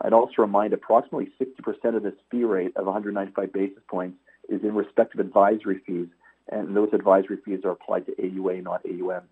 [0.01, 4.73] I'd also remind approximately 60% of this fee rate of 195 basis points is in
[4.73, 6.07] respect of advisory fees,
[6.51, 9.23] and those advisory fees are applied to AUA, not AUM.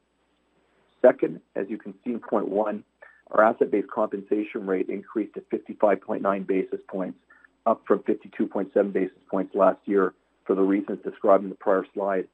[1.02, 2.84] Second, as you can see in point one,
[3.32, 7.18] our asset-based compensation rate increased to 55.9 basis points,
[7.66, 10.14] up from 52.7 basis points last year
[10.46, 12.28] for the reasons described in the prior slide.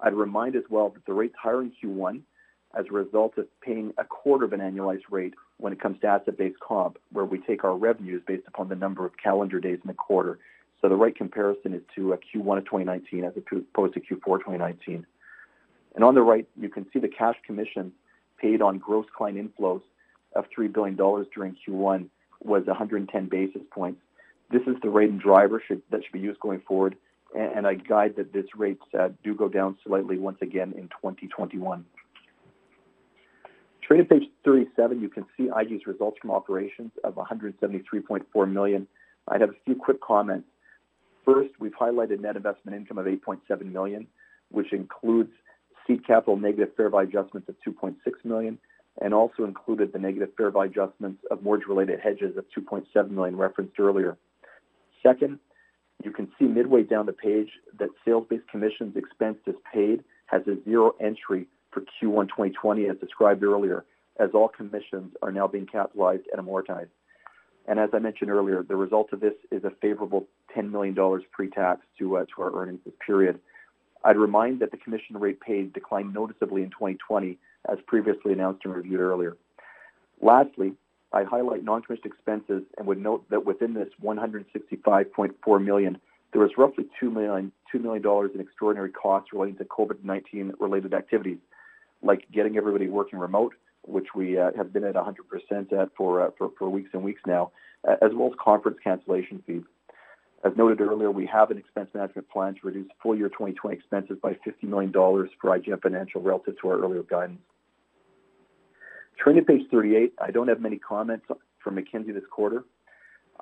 [0.00, 2.20] I'd remind as well that the rate's higher in Q1
[2.78, 6.06] as a result of paying a quarter of an annualized rate when it comes to
[6.06, 9.88] asset-based comp, where we take our revenues based upon the number of calendar days in
[9.88, 10.38] the quarter.
[10.80, 15.06] So the right comparison is to Q1 of 2019 as opposed to Q4 2019.
[15.94, 17.92] And on the right, you can see the cash commission
[18.38, 19.82] paid on gross client inflows
[20.34, 22.06] of $3 billion during Q1
[22.42, 24.00] was 110 basis points.
[24.50, 26.96] This is the rate and driver should, that should be used going forward,
[27.34, 30.88] and, and I guide that this rates uh, do go down slightly once again in
[30.88, 31.84] 2021.
[33.90, 38.86] Turning to page 37, you can see IG's results from operations of 173.4 million.
[39.26, 40.46] I'd have a few quick comments.
[41.24, 44.06] First, we've highlighted net investment income of 8.7 million,
[44.52, 45.32] which includes
[45.86, 48.58] seed capital negative fair value adjustments of 2.6 million,
[49.00, 53.80] and also included the negative fair value adjustments of mortgage-related hedges of 2.7 million referenced
[53.80, 54.16] earlier.
[55.04, 55.40] Second,
[56.04, 57.48] you can see midway down the page
[57.80, 63.42] that sales-based commissions expense is paid has a zero entry for Q1 2020 as described
[63.42, 63.84] earlier,
[64.18, 66.88] as all commissions are now being capitalized and amortized.
[67.66, 70.96] And as I mentioned earlier, the result of this is a favorable $10 million
[71.30, 73.38] pre-tax to, uh, our earnings this period.
[74.02, 78.74] I'd remind that the commission rate paid declined noticeably in 2020, as previously announced and
[78.74, 79.36] reviewed earlier.
[80.22, 80.72] Lastly,
[81.12, 86.00] I highlight non-commissioned expenses and would note that within this 165.4 million,
[86.32, 91.38] there was roughly $2 million, $2 million in extraordinary costs relating to COVID-19 related activities,
[92.02, 93.54] like getting everybody working remote,
[93.86, 97.20] which we uh, have been at 100% at for, uh, for, for weeks and weeks
[97.26, 97.50] now,
[97.86, 99.62] uh, as well as conference cancellation fees.
[100.42, 104.16] As noted earlier, we have an expense management plan to reduce full year 2020 expenses
[104.22, 107.40] by $50 million for IGM Financial relative to our earlier guidance.
[109.22, 111.26] Turning to page 38, I don't have many comments
[111.62, 112.64] from Mackenzie this quarter.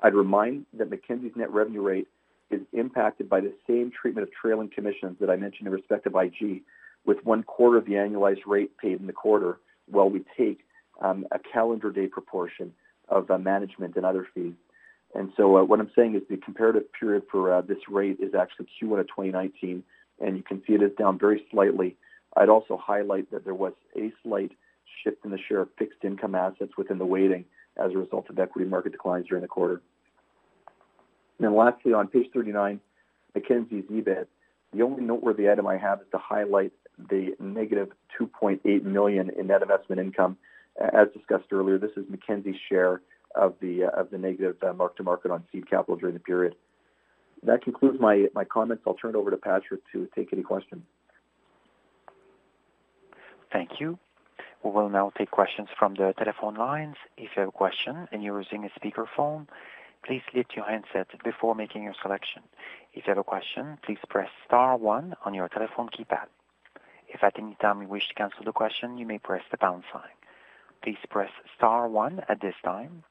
[0.03, 2.09] I'd remind that Mackenzie's net revenue rate
[2.51, 6.17] is impacted by the same treatment of trailing commissions that I mentioned in respect of
[6.17, 6.63] IG,
[7.05, 9.59] with one quarter of the annualized rate paid in the quarter,
[9.91, 10.61] while we take
[11.01, 12.73] um, a calendar day proportion
[13.09, 14.55] of uh, management and other fees.
[15.15, 18.35] And so uh, what I'm saying is the comparative period for uh, this rate is
[18.35, 19.83] actually Q1 of 2019,
[20.21, 21.97] and you can see it is down very slightly.
[22.37, 24.53] I'd also highlight that there was a slight
[25.03, 27.45] shift in the share of fixed income assets within the weighting
[27.77, 29.81] as a result of equity market declines during the quarter.
[31.41, 32.81] And lastly, on page 39,
[33.35, 34.27] Mackenzie's EBIT,
[34.73, 36.73] the only noteworthy item I have is to highlight
[37.11, 37.89] the negative
[38.21, 40.37] 2.8 million in net investment income.
[40.81, 43.03] As discussed earlier, this is Mackenzie's share
[43.35, 46.21] of the uh, of the negative uh, mark to market on seed capital during the
[46.21, 46.55] period.
[47.43, 48.85] That concludes my my comments.
[48.87, 50.83] I'll turn it over to Patrick to take any questions.
[53.53, 53.99] Thank you.
[54.63, 56.97] We will now take questions from the telephone lines.
[57.17, 59.47] If you have a question and you're using a speakerphone,
[60.05, 62.43] please lift your handset before making your selection.
[62.93, 66.27] If you have a question, please press star one on your telephone keypad.
[67.19, 69.83] If at any time you wish to cancel the question, you may press the pound
[69.93, 70.15] sign.
[70.85, 73.03] Please press star one at this time.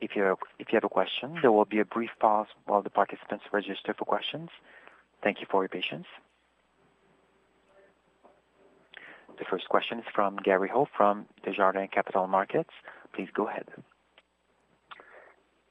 [0.00, 0.38] If you, have,
[0.84, 4.48] a question, there will be a brief pause while the participants register for questions.
[5.22, 6.06] Thank you for your patience.
[9.38, 12.70] The first question is from Gary Ho from Desjardins Capital Markets.
[13.14, 13.66] Please go ahead.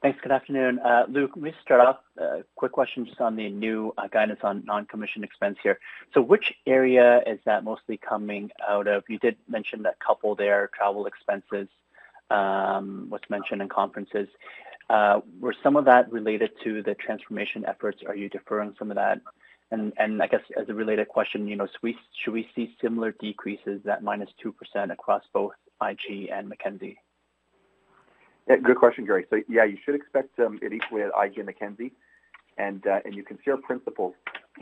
[0.02, 0.18] Thanks.
[0.22, 0.78] Good afternoon.
[0.78, 4.08] Uh, Luke, let me start off, a uh, quick question just on the new uh,
[4.08, 5.78] guidance on non-commission expense here.
[6.14, 9.04] So which area is that mostly coming out of?
[9.10, 11.68] You did mention a couple there, travel expenses,
[12.30, 14.28] um, what's mentioned in conferences.
[14.88, 18.00] Were some of that related to the transformation efforts?
[18.06, 19.20] Are you deferring some of that?
[19.70, 23.82] And, and I guess as a related question, you know, should we, see similar decreases
[23.84, 26.98] that minus 2% across both IG and Mackenzie?
[28.50, 29.26] Yeah, good question, Gary.
[29.30, 31.92] So yeah, you should expect um, it equally at IG and Mackenzie,
[32.58, 34.14] and uh, and you can see our principles.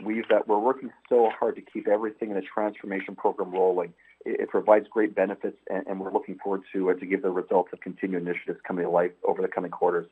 [0.05, 3.93] We've uh, we're working so hard to keep everything in the transformation program rolling.
[4.25, 7.31] It, it provides great benefits, and, and we're looking forward to uh, to give the
[7.31, 10.05] results of continued initiatives coming to life over the coming quarters.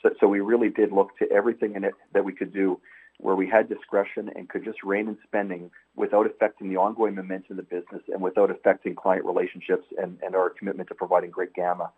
[0.00, 2.80] So, so we really did look to everything in it that we could do
[3.18, 7.58] where we had discretion and could just rein in spending without affecting the ongoing momentum
[7.58, 11.52] of the business and without affecting client relationships and, and our commitment to providing great
[11.52, 11.90] gamma.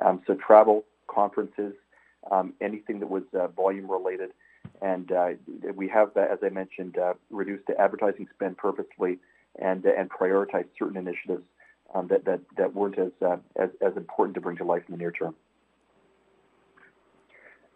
[0.00, 1.74] Um, so travel, conferences,
[2.30, 4.30] um, anything that was uh, volume related.
[4.80, 5.28] And uh,
[5.74, 9.18] we have, uh, as I mentioned, uh, reduced the advertising spend purposely
[9.60, 11.44] and, uh, and prioritized certain initiatives
[11.94, 14.92] um, that, that, that weren't as, uh, as, as important to bring to life in
[14.92, 15.34] the near term.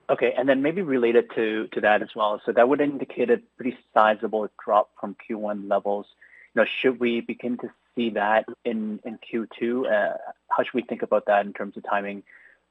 [0.09, 2.41] Okay, and then maybe related to, to that as well.
[2.47, 6.07] So that would indicate a pretty sizable drop from Q1 levels.
[6.57, 9.85] Know, should we begin to see that in, in Q2?
[9.85, 10.17] Uh,
[10.49, 12.23] how should we think about that in terms of timing,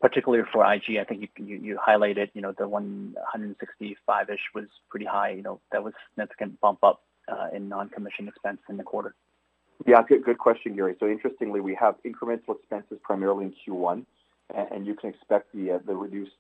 [0.02, 0.98] particularly for IG?
[1.00, 5.30] I think you, highlighted, you know, the 165-ish was pretty high.
[5.30, 9.14] You know, that was significant bump up uh, in non-commission expense in the quarter.
[9.86, 10.96] Yeah, good, question, Gary.
[11.00, 14.04] So interestingly, we have incremental expenses primarily in Q1,
[14.72, 16.32] and, you can expect the uh, the reduced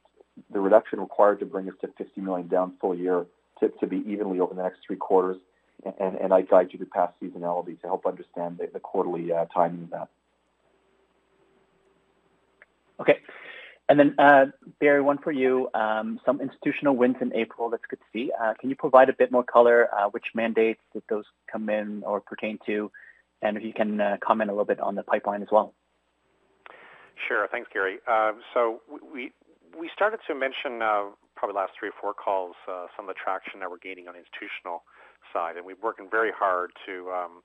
[0.51, 3.25] the reduction required to bring us to 50 million down full year
[3.59, 5.37] to be evenly over the next three quarters.
[5.85, 9.45] And, and I guide you to past seasonality to help understand the, the quarterly uh,
[9.53, 10.09] timing of that.
[12.99, 13.17] Okay.
[13.87, 14.45] And then, uh,
[14.79, 15.69] Barry, one for you.
[15.75, 17.69] Um, some institutional wins in April.
[17.69, 18.31] That's good to see.
[18.41, 19.87] Uh, can you provide a bit more color?
[19.93, 22.91] Uh, which mandates did those come in or pertain to?
[23.43, 25.73] And if you can uh, comment a little bit on the pipeline as well.
[27.27, 27.47] Sure.
[27.51, 27.97] Thanks, Gary.
[28.07, 28.81] Uh, so
[29.13, 29.31] we
[29.77, 33.19] we started to mention uh, probably last three or four calls uh, some of the
[33.21, 34.83] traction that we're gaining on the institutional
[35.35, 37.43] side, and we're working very hard to, um,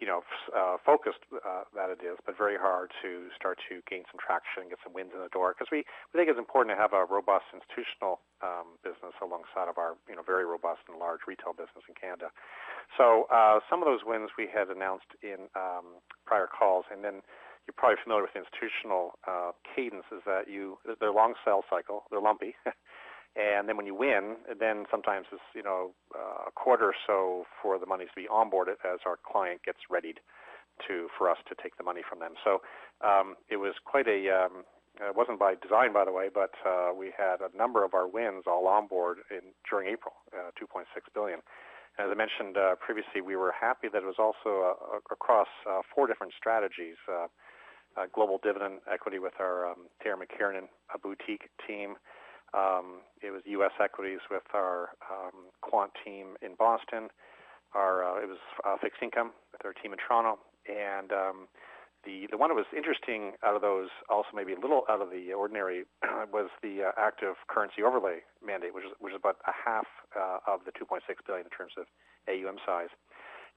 [0.00, 0.24] you know,
[0.56, 4.64] uh, focused uh, that it is, but very hard to start to gain some traction
[4.72, 7.04] get some wins in the door because we, we think it's important to have a
[7.04, 11.84] robust institutional um, business alongside of our, you know, very robust and large retail business
[11.84, 12.32] in Canada.
[12.96, 17.20] So uh, some of those wins we had announced in um, prior calls, and then
[17.68, 22.24] you're probably familiar with institutional uh, cadence is that you they're long sales cycle, they're
[22.24, 22.56] lumpy,
[23.38, 27.78] and then when you win, then sometimes it's you know a quarter or so for
[27.78, 30.20] the money to be onboarded as our client gets readied
[30.86, 32.34] to for us to take the money from them.
[32.44, 32.62] So
[33.00, 34.64] um, it was quite a um,
[35.00, 38.08] it wasn't by design, by the way, but uh, we had a number of our
[38.08, 40.82] wins all on board in, during April, uh, 2.6
[41.14, 41.38] billion.
[41.98, 45.82] As I mentioned uh, previously, we were happy that it was also uh, across uh,
[45.94, 46.96] four different strategies.
[47.06, 47.26] Uh,
[48.14, 50.68] global dividend equity with our um, Darren McKiernan
[51.02, 51.96] boutique team.
[52.54, 53.72] Um, it was U.S.
[53.82, 57.08] equities with our um, quant team in Boston.
[57.74, 61.48] Our uh, it was uh, fixed income with our team in Toronto, and um,
[62.04, 65.10] the the one that was interesting out of those, also maybe a little out of
[65.10, 65.84] the ordinary,
[66.32, 69.86] was the uh, active currency overlay mandate, which is which is about a half
[70.16, 71.84] uh, of the 2.6 billion in terms of
[72.28, 72.88] AUM size.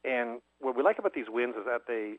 [0.04, 2.18] And what we like about these wins is that they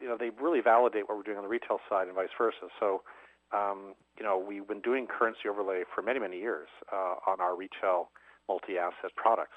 [0.00, 2.66] you know, they really validate what we're doing on the retail side and vice versa.
[2.80, 3.02] So,
[3.52, 7.56] um, you know, we've been doing currency overlay for many, many years uh, on our
[7.56, 8.10] retail
[8.48, 9.56] multi-asset products,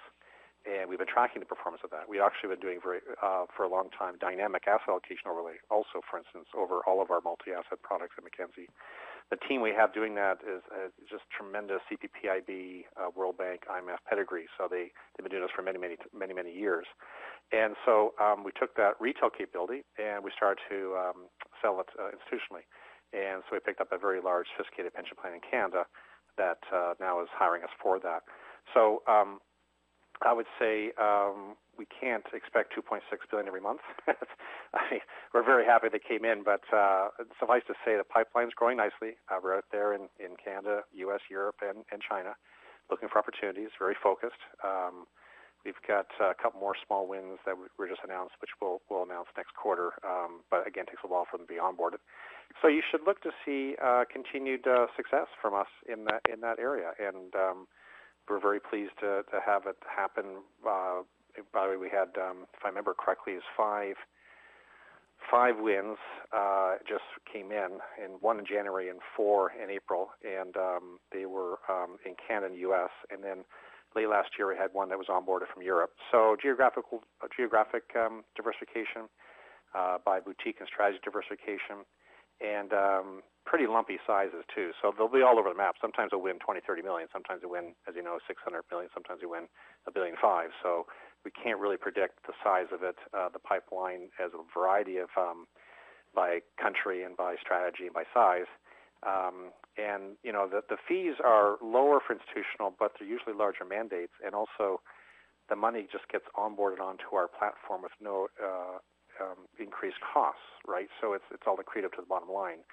[0.65, 2.09] and we've been tracking the performance of that.
[2.09, 6.01] We've actually been doing very, uh, for a long time dynamic asset allocation overlay, also,
[6.09, 8.69] for instance, over all of our multi-asset products at Mackenzie.
[9.31, 13.97] The team we have doing that is uh, just tremendous CPPIB, uh, World Bank, IMF
[14.07, 14.45] pedigree.
[14.57, 16.85] So they they've been doing this for many, many, many, many years.
[17.51, 21.25] And so um, we took that retail capability and we started to um,
[21.61, 22.65] sell it uh, institutionally.
[23.15, 25.87] And so we picked up a very large sophisticated pension plan in Canada
[26.37, 28.27] that uh, now is hiring us for that.
[28.73, 29.39] So um,
[30.21, 32.99] I would say um, we can't expect 2.6
[33.31, 33.79] billion every month.
[34.07, 34.99] I mean,
[35.33, 37.09] we're very happy they came in, but uh,
[37.39, 39.15] suffice to say the pipeline's growing nicely.
[39.31, 42.35] Uh, we're out there in, in Canada, U.S., Europe, and, and China,
[42.91, 43.69] looking for opportunities.
[43.79, 44.43] Very focused.
[44.63, 45.07] Um,
[45.65, 49.01] We've got a couple more small wins that we were just announced, which we'll, we'll
[49.01, 49.97] announce next quarter.
[50.05, 52.05] Um, but again, it takes a while for them to be onboarded.
[52.61, 56.41] So you should look to see uh, continued uh, success from us in that in
[56.41, 57.67] that area, and um,
[58.29, 60.41] we're very pleased to, to have it happen.
[60.65, 61.03] Uh,
[61.53, 63.95] by the way, we had, um, if I remember correctly, is five
[65.31, 65.97] five wins
[66.33, 71.25] uh, just came in, and one in January and four in April, and um, they
[71.25, 72.91] were um, in Canada and U.S.
[73.09, 73.43] And then
[73.95, 75.91] late last year, we had one that was onboarded from Europe.
[76.11, 77.01] So geographical
[77.35, 79.09] geographic um, diversification
[79.73, 81.87] uh, by boutique and strategy diversification,
[82.41, 84.71] and um, pretty lumpy sizes too.
[84.81, 85.75] So they'll be all over the map.
[85.79, 87.07] Sometimes they'll win 20, 30 million.
[87.13, 88.89] Sometimes they win, as you know, 600 million.
[88.93, 89.47] Sometimes they win
[89.87, 90.49] a billion five.
[90.61, 90.85] So
[91.23, 92.97] we can't really predict the size of it.
[93.13, 95.45] Uh, the pipeline has a variety of um,
[96.13, 98.49] by country and by strategy and by size.
[99.05, 103.65] Um, and you know the, the fees are lower for institutional, but they're usually larger
[103.65, 104.81] mandates, and also
[105.49, 108.79] the money just gets onboarded onto our platform with no uh,
[109.21, 110.87] um, increased costs, right?
[111.01, 112.63] So it's it's all accretive to the bottom line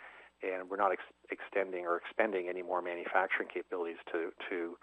[0.43, 4.76] and we're not ex- extending or expending any more manufacturing capabilities to to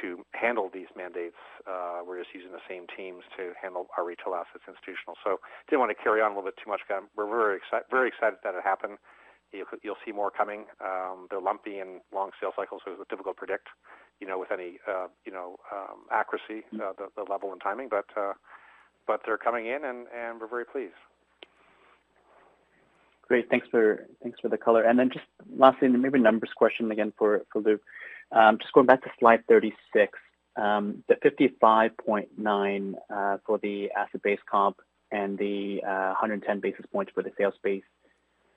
[0.00, 1.40] to handle these mandates.
[1.66, 5.18] Uh, we're just using the same teams to handle our retail assets, institutional.
[5.24, 6.78] So didn't want to carry on a little bit too much.
[6.86, 9.02] We're very excited, very excited that it happened.
[9.50, 10.70] You'll, you'll see more coming.
[10.78, 13.66] Um, they're lumpy and long sales cycles, so it's difficult to predict,
[14.22, 17.88] you know, with any, uh, you know, um, accuracy, uh, the, the level and timing.
[17.90, 18.38] But uh,
[19.10, 20.94] but they're coming in, and, and we're very pleased.
[23.26, 23.50] Great.
[23.50, 24.82] Thanks for thanks for the color.
[24.84, 25.24] And then just
[25.56, 27.82] lastly, maybe a numbers question again for for Luke.
[28.30, 30.16] Um, just going back to slide 36,
[30.56, 34.76] um, the 55.9 uh, for the asset-based comp
[35.10, 37.84] and the uh, 110 basis points for the sales-based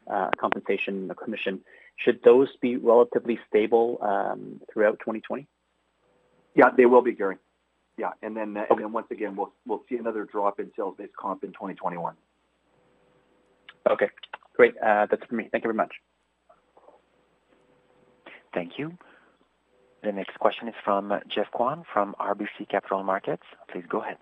[0.07, 1.61] uh, compensation commission.
[1.95, 5.47] Should those be relatively stable um, throughout 2020?
[6.55, 7.37] Yeah, they will be, Gary.
[7.97, 8.65] Yeah, and then okay.
[8.69, 12.15] and then once again, we'll we'll see another drop in sales-based comp in 2021.
[13.89, 14.09] Okay.
[14.55, 14.73] Great.
[14.77, 15.49] Uh, that's for me.
[15.51, 15.93] Thank you very much.
[18.53, 18.97] Thank you.
[20.03, 23.43] The next question is from Geoff Kwan from RBC Capital Markets.
[23.71, 24.17] Please go ahead.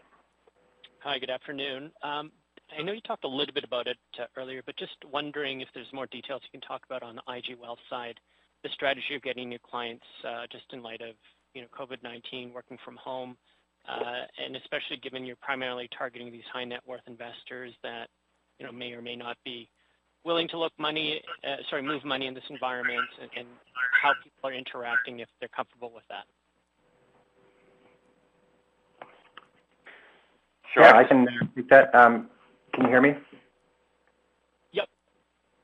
[0.99, 1.91] Hi, good afternoon.
[2.03, 2.31] Um,
[2.77, 5.67] I know you talked a little bit about it uh, earlier, but just wondering if
[5.73, 8.19] there's more details you can talk about on the IG Wealth side,
[8.63, 11.15] the strategy of getting new clients, uh, just in light of,
[11.53, 13.35] you know, COVID-19, working from home,
[13.87, 18.07] and especially given you're primarily targeting these high net worth investors that,
[18.59, 19.69] you know, may or may not be
[20.23, 23.47] willing to look money, uh, sorry, move money in this environment and, and,
[24.01, 26.23] how people are interacting if they're comfortable with that.
[30.73, 31.93] Sure, yeah, I can take that.
[31.93, 32.29] Um,
[32.73, 33.13] can you hear me?
[34.71, 34.87] Yep.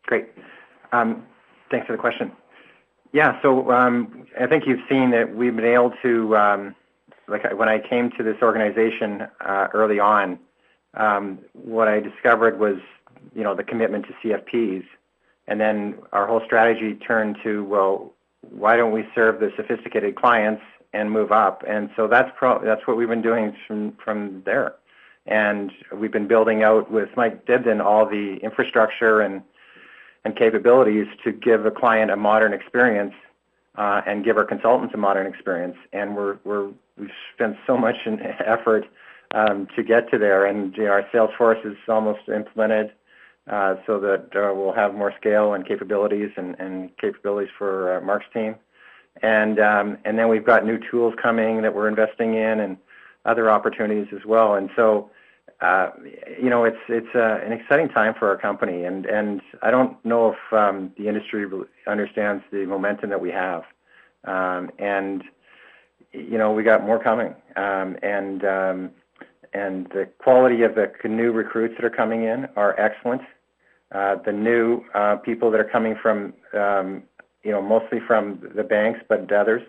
[0.06, 0.26] Great.
[0.92, 1.24] Um,
[1.72, 2.32] thanks for the question.
[3.12, 6.76] Yeah, so um, I think you've seen that we've been able to, um,
[7.28, 10.40] like when I came to this organization uh, early on,
[10.94, 12.78] um, what I discovered was
[13.34, 14.84] you know, the commitment to CFPs.
[15.48, 20.62] And then our whole strategy turned to, well, why don't we serve the sophisticated clients
[20.94, 21.64] and move up?
[21.68, 24.76] And so that's pro- that's what we've been doing from from there.
[25.26, 29.42] And we've been building out with Mike Dibden all the infrastructure and
[30.26, 33.14] and capabilities to give a client a modern experience
[33.78, 35.78] uh, and give our consultants a modern experience.
[35.94, 37.96] And we're we're we've spent so much
[38.46, 38.86] effort
[39.34, 40.46] um, to get to there.
[40.46, 42.92] And you know, our Salesforce is almost implemented.
[43.50, 48.02] Uh, so that uh, we'll have more scale and capabilities and, and capabilities for uh,
[48.02, 48.56] Mark's team.
[49.24, 52.78] And um, and then we've got new tools coming that we're investing in and
[53.26, 54.56] other opportunities as well.
[54.56, 55.10] And so,
[55.62, 55.90] uh,
[56.42, 58.84] you know, it's it's uh, an exciting time for our company.
[58.84, 61.46] And and I don't know if um, the industry
[61.88, 63.64] understands the momentum that we have.
[64.26, 65.24] Um, and
[66.14, 67.34] you know, we got more coming.
[67.56, 68.92] Um, and um,
[69.54, 73.22] and the quality of the new recruits that are coming in are excellent.
[73.92, 77.04] Uh, the new uh, people that are coming from, um,
[77.44, 79.64] you know, mostly from the banks, but others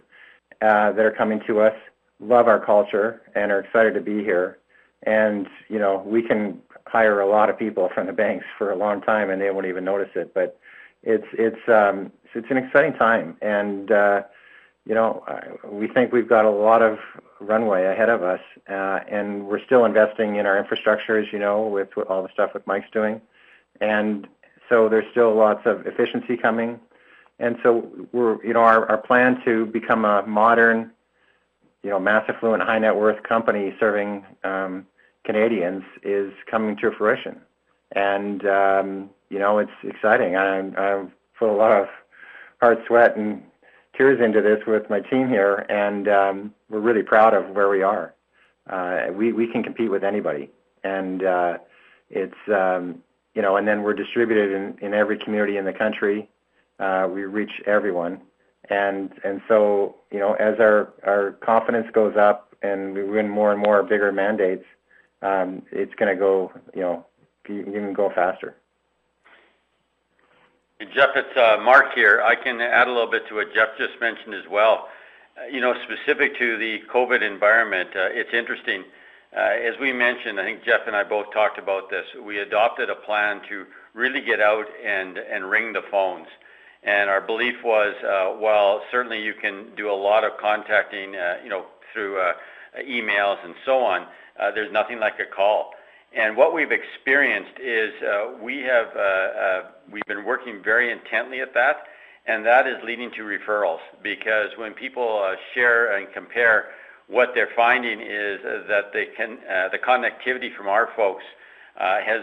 [0.60, 1.74] uh, that are coming to us
[2.20, 4.57] love our culture and are excited to be here.
[5.04, 8.76] And you know, we can hire a lot of people from the banks for a
[8.76, 10.34] long time, and they won't even notice it.
[10.34, 10.58] But
[11.02, 14.22] it's it's um, it's an exciting time, and uh,
[14.88, 15.22] you know,
[15.64, 16.98] we think we've got a lot of
[17.40, 21.66] runway ahead of us, uh, and we're still investing in our infrastructure, as you know,
[21.66, 23.20] with, with all the stuff that Mike's doing.
[23.82, 24.26] And
[24.68, 26.80] so there's still lots of efficiency coming.
[27.38, 30.90] And so we're, you know, our, our plan to become a modern,
[31.82, 34.86] you know, mass affluent, high net worth company serving um,
[35.24, 37.40] Canadians is coming to fruition.
[37.92, 40.36] And, um, you know, it's exciting.
[40.36, 41.06] I, I
[41.38, 41.88] put a lot of
[42.60, 43.42] hard sweat and
[43.96, 47.82] tears into this with my team here, and um, we're really proud of where we
[47.82, 48.14] are.
[48.68, 50.50] Uh, we, we can compete with anybody.
[50.84, 51.58] And uh,
[52.10, 53.02] it's, um,
[53.34, 56.28] you know, and then we're distributed in, in every community in the country.
[56.78, 58.20] Uh, we reach everyone,
[58.70, 63.52] and and so you know, as our our confidence goes up and we win more
[63.52, 64.64] and more bigger mandates,
[65.22, 67.06] um, it's going to go, you know,
[67.48, 68.56] even go faster.
[70.94, 72.22] Jeff, it's uh, Mark here.
[72.22, 74.88] I can add a little bit to what Jeff just mentioned as well.
[75.36, 78.84] Uh, you know, specific to the COVID environment, uh, it's interesting.
[79.32, 82.06] As we mentioned, I think Jeff and I both talked about this.
[82.24, 86.26] We adopted a plan to really get out and ring the phones.
[86.88, 91.36] And our belief was, uh, while certainly you can do a lot of contacting, uh,
[91.44, 92.32] you know, through uh,
[92.80, 94.06] emails and so on,
[94.54, 95.72] there's nothing like a call.
[96.16, 97.92] And what we've experienced is
[98.40, 98.88] we have
[99.92, 101.76] we've been working very intently at that,
[102.24, 103.80] and that is leading to referrals.
[104.02, 106.70] Because when people uh, share and compare,
[107.08, 111.24] what they're finding is that they can, uh, the connectivity from our folks
[111.78, 112.22] uh, has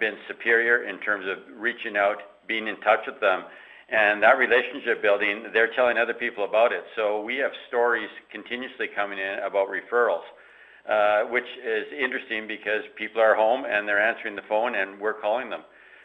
[0.00, 3.44] been superior in terms of reaching out, being in touch with them,
[3.88, 6.84] and that relationship building, they're telling other people about it.
[6.96, 10.26] So we have stories continuously coming in about referrals,
[11.30, 15.50] which is interesting because people are home and they're answering the phone and we're calling
[15.50, 15.62] them.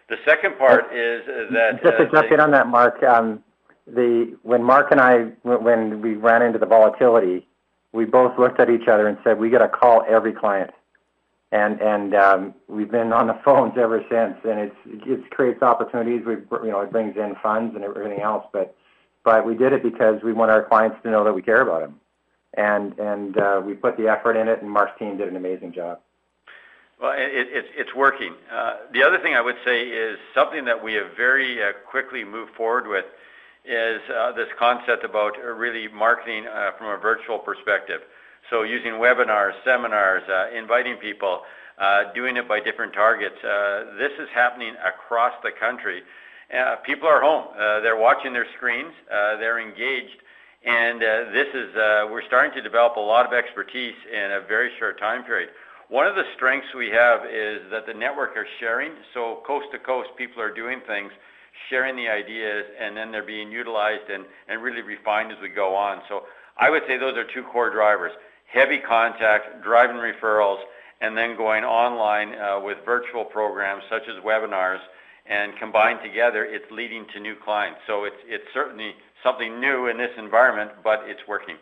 [0.09, 1.21] The second part is
[1.53, 1.79] that...
[1.81, 3.43] Just to uh, jump in on that, Mark, um,
[3.87, 7.47] the when Mark and I, when we ran into the volatility,
[7.93, 10.71] we both looked at each other and said, we got to call every client.
[11.51, 16.25] And and um, we've been on the phones ever since, and it's it creates opportunities.
[16.25, 18.73] We you know it brings in funds and everything else, but
[19.25, 21.81] but we did it because we want our clients to know that we care about
[21.81, 21.99] them,
[22.53, 25.73] and and uh, we put the effort in it, and Mark's team did an amazing
[25.73, 25.99] job.
[27.01, 28.35] Well, it's working.
[28.53, 32.23] Uh, the other thing I would say is something that we have very uh, quickly
[32.23, 33.05] moved forward with
[33.65, 36.45] is uh, this concept about really marketing
[36.77, 38.01] from a virtual perspective.
[38.51, 41.43] So using webinars, seminars, uh, inviting people,
[41.77, 43.41] uh, doing it by different targets.
[43.41, 46.03] Uh, this is happening across the country.
[46.83, 47.45] People are home.
[47.81, 48.91] They're watching their screens.
[49.09, 50.19] They're engaged.
[50.65, 51.73] And this is
[52.11, 55.51] we're starting to develop a lot of expertise in a very short time period.
[55.87, 58.91] One of the strengths we have is that the network are sharing.
[59.13, 61.13] So coast to coast, people are doing things,
[61.69, 65.73] sharing the ideas, and then they're being utilized and, and really refined as we go
[65.73, 66.01] on.
[66.09, 66.23] So
[66.57, 68.11] I would say those are two core drivers.
[68.51, 70.59] Heavy contact, driving referrals,
[70.99, 74.79] and then going online uh, with virtual programs such as webinars,
[75.25, 77.79] and combined together, it's leading to new clients.
[77.87, 78.93] So it's, it's certainly
[79.23, 81.55] something new in this environment, but it's working.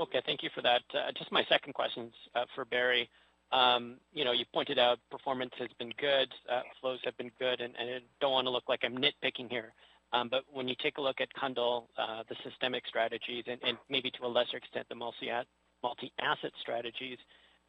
[0.00, 0.82] Okay, thank you for that.
[0.92, 3.08] Uh, just my second question uh, for Barry.
[3.50, 7.60] Um, you know, you pointed out performance has been good, uh, flows have been good,
[7.60, 9.72] and I don't want to look like I'm nitpicking here.
[10.12, 14.24] Um, but when you take a look at Cundill, the systemic strategies, and maybe to
[14.24, 17.18] a lesser extent, the multi-asset strategies,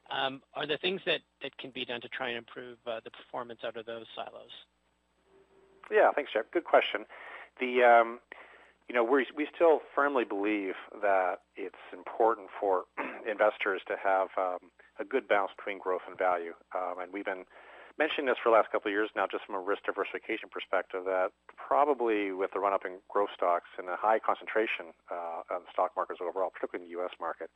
[0.09, 1.21] um, are there things that
[1.57, 4.51] can be done to try and improve the performance out of those silos?
[5.91, 6.45] Yeah, thanks, Jeff.
[6.51, 7.05] Good question.
[7.59, 8.17] The
[8.89, 12.85] you know, we we still firmly believe that it's important for
[13.29, 16.53] investors to have um, a good balance between growth and value.
[16.75, 17.45] Um, and we've been
[17.99, 21.03] mentioning this for the last couple of years now, just from a risk diversification perspective,
[21.03, 25.71] that probably with the run-up in growth stocks and a high concentration uh, on the
[25.75, 27.11] stock markets overall, particularly in the U.S.
[27.19, 27.51] market,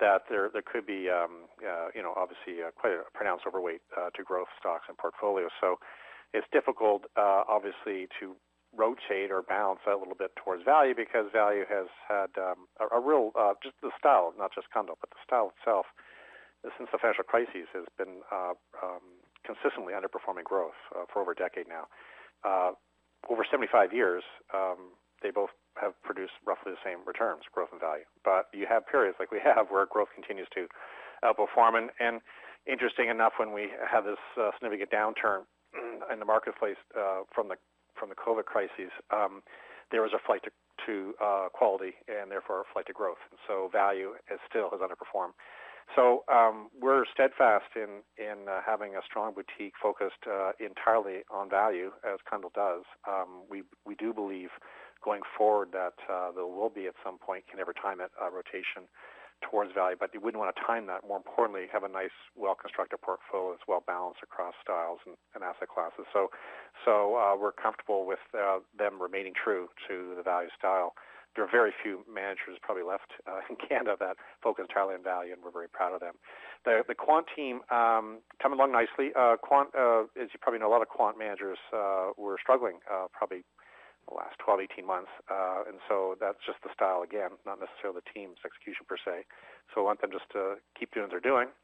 [0.00, 3.84] that there there could be, um, uh, you know, obviously uh, quite a pronounced overweight
[3.92, 5.52] uh, to growth stocks and portfolios.
[5.60, 5.76] So
[6.32, 8.40] it's difficult, uh, obviously, to
[8.72, 13.00] rotate or bounce a little bit towards value because value has had um, a, a,
[13.00, 15.86] real uh, just the style, not just Cundill, but the style itself
[16.76, 18.52] since the financial crises has been uh,
[18.82, 19.17] um,
[19.48, 21.88] consistently underperforming growth uh, for over a decade now.
[22.44, 22.76] Uh,
[23.32, 24.22] over 75 years,
[24.52, 24.92] um,
[25.22, 28.04] they both have produced roughly the same returns, growth and value.
[28.24, 30.68] But you have periods like we have where growth continues to
[31.24, 31.80] outperform.
[31.80, 32.20] And, and
[32.68, 35.48] interesting enough, when we had this uh, significant downturn
[36.12, 37.56] in the marketplace uh, from the
[37.98, 39.42] from the COVID crises, um,
[39.90, 40.52] there was a flight to,
[40.86, 43.18] to uh, quality and therefore a flight to growth.
[43.30, 45.34] And so value is still has underperformed.
[45.96, 51.48] So um, we're steadfast in in uh, having a strong boutique focused uh, entirely on
[51.48, 52.84] value, as Cundill does.
[53.06, 54.50] Um, we we do believe
[55.04, 58.30] going forward that uh, there will be at some point, can never time it, a
[58.30, 58.90] rotation
[59.40, 61.06] towards value, but you wouldn't want to time that.
[61.06, 65.68] More importantly, have a nice, well-constructed portfolio that's well balanced across styles and, and asset
[65.68, 66.06] classes.
[66.12, 66.30] So,
[66.84, 70.94] so uh, we're comfortable with uh, them remaining true to the value style.
[71.38, 75.30] There are very few managers probably left uh, in Canada that focus entirely on value,
[75.30, 76.18] and we're very proud of them.
[76.66, 79.14] The, the quant team um, coming along nicely.
[79.14, 82.82] Uh, quant, uh, as you probably know, a lot of quant managers uh, were struggling
[82.90, 83.46] uh, probably
[84.10, 85.14] the last 12, 18 months.
[85.30, 89.22] Uh, and so that's just the style again, not necessarily the team's execution per se.
[89.70, 91.54] So I want them just to keep doing what they're doing.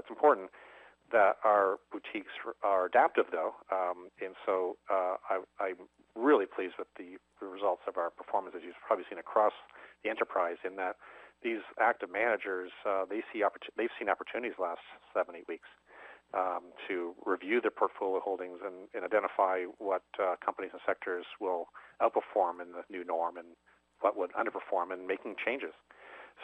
[0.00, 0.48] It's important
[1.12, 2.32] that our boutiques
[2.64, 3.60] are adaptive though.
[3.68, 5.84] Um, and so I, I'm
[6.18, 7.16] really pleased with the,
[7.46, 9.54] results of our performance as you've probably seen across
[10.02, 10.96] the enterprise in that
[11.42, 14.82] these active managers, uh, they see oppor- they've seen opportunities last
[15.14, 15.70] seven, eight weeks.
[16.34, 21.68] um, to review their portfolio holdings and, and identify what uh, companies and sectors will
[22.02, 23.48] outperform in the new norm and
[24.00, 25.72] what would underperform and making changes.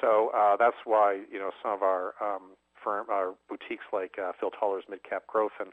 [0.01, 4.33] So uh, that's why you know some of our um, firm, our boutiques like uh,
[4.41, 5.70] Phil Taller's Mid Cap Growth and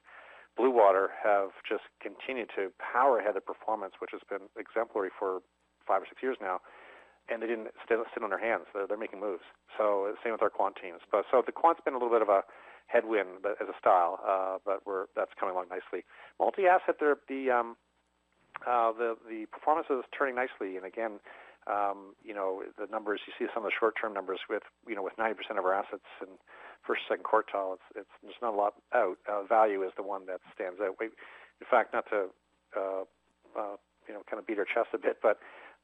[0.60, 5.39] Bluewater have just continued to power ahead of performance, which has been exemplary for
[5.88, 6.60] five or six years now.
[7.30, 9.43] And they didn't sit, sit on their hands; they're, they're making moves.
[9.78, 10.99] So same with our quant teams.
[11.12, 12.43] But so the quant's been a little bit of a
[12.88, 16.04] headwind but as a style, uh, but we're that's coming along nicely.
[16.39, 17.78] Multi-asset, the um,
[18.68, 21.20] uh, the the performance is turning nicely, and again,
[21.68, 25.03] um, you know, the numbers you see some of the short-term numbers with you know
[25.03, 26.28] with 90% of our assets in
[26.86, 27.78] first, second quartile.
[27.78, 29.18] It's it's there's not a lot out.
[29.30, 30.97] Uh, value is the one that stands out.
[30.99, 32.34] We, in fact, not to
[32.76, 33.03] uh,
[33.53, 35.38] uh, you know kind of beat our chest a bit, but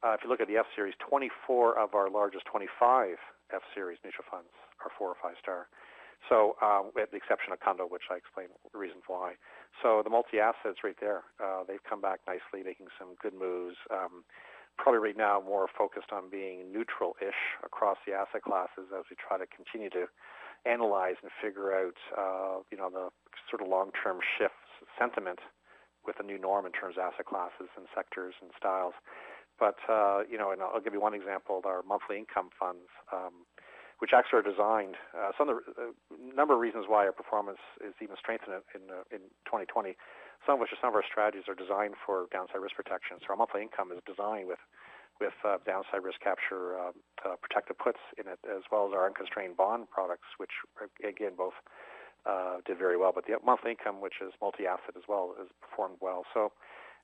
[0.04, 3.18] uh, if you look at the F series, 24 of our largest 25
[3.54, 4.50] F series mutual funds
[4.84, 5.68] are four or five star.
[6.30, 9.38] So, um, with the exception of Cundill, which I explained the reasons why.
[9.86, 13.78] So the multi-assets right there, uh, they've come back nicely, making some good moves.
[13.94, 14.26] Um,
[14.78, 19.38] probably right now more focused on being neutral-ish across the asset classes as we try
[19.38, 20.06] to continue to
[20.66, 23.10] analyze and figure out, uh, you know, the
[23.50, 25.40] sort of long-term shifts sentiment
[26.06, 28.94] with the new norm in terms of asset classes and sectors and styles.
[29.60, 32.88] But uh, you know, and I'll give you one example: our monthly income funds.
[33.12, 33.46] Um,
[34.00, 34.94] which actually are designed.
[35.10, 38.82] Uh, some of the uh, number of reasons why our performance is even strengthened in
[39.10, 39.98] in 2020.
[40.46, 43.18] Some of which some of our strategies are designed for downside risk protection.
[43.22, 44.62] So our monthly income is designed with
[45.20, 46.94] with uh, downside risk capture uh,
[47.26, 50.54] uh, protected puts in it, as well as our unconstrained bond products, which
[51.02, 51.58] again both
[52.30, 53.12] uh, did very well.
[53.14, 56.24] But the monthly income, which is multi-asset as well, has performed well.
[56.34, 56.54] So,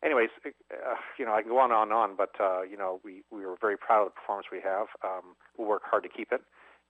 [0.05, 3.01] anyways, uh, you know I can go on and on, on but uh, you know
[3.03, 4.87] we we were very proud of the performance we have.
[5.03, 6.41] Um, we'll work hard to keep it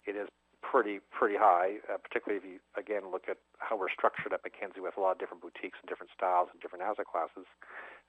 [0.06, 0.28] it is
[0.64, 4.80] pretty pretty high, uh, particularly if you again look at how we're structured at Mackenzie
[4.80, 7.46] with a lot of different boutiques and different styles and different asset classes.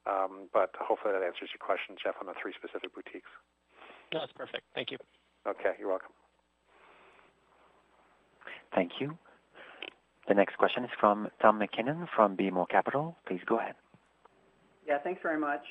[0.06, 3.28] Um, but hopefully that answers your question, Jeff, on the three specific boutiques.
[4.12, 4.64] No, that's perfect.
[4.74, 4.98] Thank you.
[5.48, 6.14] Okay, you're welcome.
[8.74, 9.18] Thank you.
[10.28, 13.16] The next question is from Tom McKinnon from BMO Capital.
[13.26, 13.74] Please go ahead.
[14.86, 15.62] Yeah, thanks very much.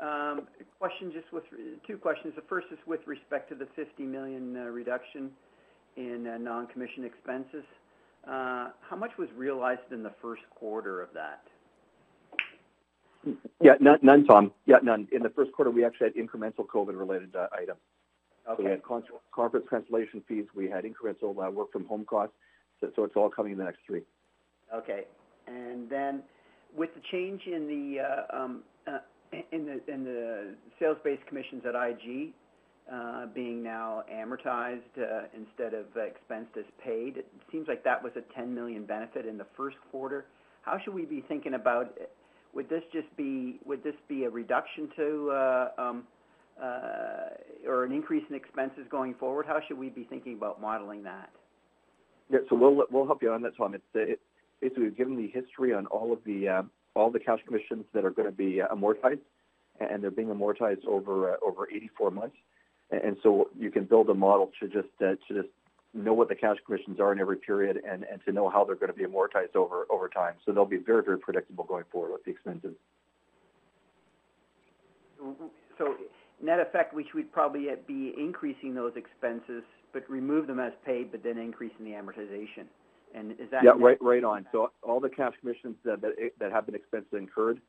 [0.00, 1.44] Um, question just with
[1.86, 2.34] two questions.
[2.34, 5.30] The first is with respect to the 50 million uh, reduction
[5.96, 7.64] in uh, non-commission expenses.
[8.26, 11.42] Uh, how much was realized in the first quarter of that?
[13.60, 14.52] Yeah, none, none, Tom.
[14.66, 15.08] Yeah, none.
[15.12, 17.78] In the first quarter, we actually had incremental COVID-related uh, items.
[18.50, 18.64] Okay.
[18.64, 20.46] We had conference cancellation fees.
[20.54, 22.34] We had incremental work from home costs.
[22.80, 24.02] It's all coming in the next three.
[24.74, 25.04] Okay.
[25.46, 26.22] And then
[26.76, 28.62] with the change in the um,
[29.52, 32.32] in the in the sales-based commissions at IG,
[33.34, 37.16] being now amortized uh, instead of expensed as paid.
[37.18, 40.26] It seems like that was a 10 million benefit in the first quarter.
[40.62, 41.96] How should we be thinking about?
[42.54, 46.04] Would this just be would this be a reduction to uh, um,
[47.66, 49.46] or an increase in expenses going forward?
[49.46, 51.30] How should we be thinking about modeling that?
[52.30, 53.74] Yeah, so we'll we'll help you on that, Tom.
[53.74, 54.20] It's it,
[54.60, 56.64] basically we've given the history on all of the
[56.94, 59.20] all the cash commissions that are going to be amortized,
[59.80, 62.36] and they're being amortized over over 84 months.
[62.92, 65.48] And so you can build a model to just uh, to just
[65.94, 68.76] know what the cash commissions are in every period and, and to know how they're
[68.76, 70.34] going to be amortized over over time.
[70.44, 72.74] So they'll be very very predictable going forward with the expenses.
[75.78, 75.94] So
[76.42, 79.62] net effect, we should probably be increasing those expenses,
[79.92, 82.66] but remove them as paid, but then increasing the amortization.
[83.14, 84.46] And is that yeah, right, right on.
[84.52, 87.60] So all the cash commissions that that, that have been expenses incurred,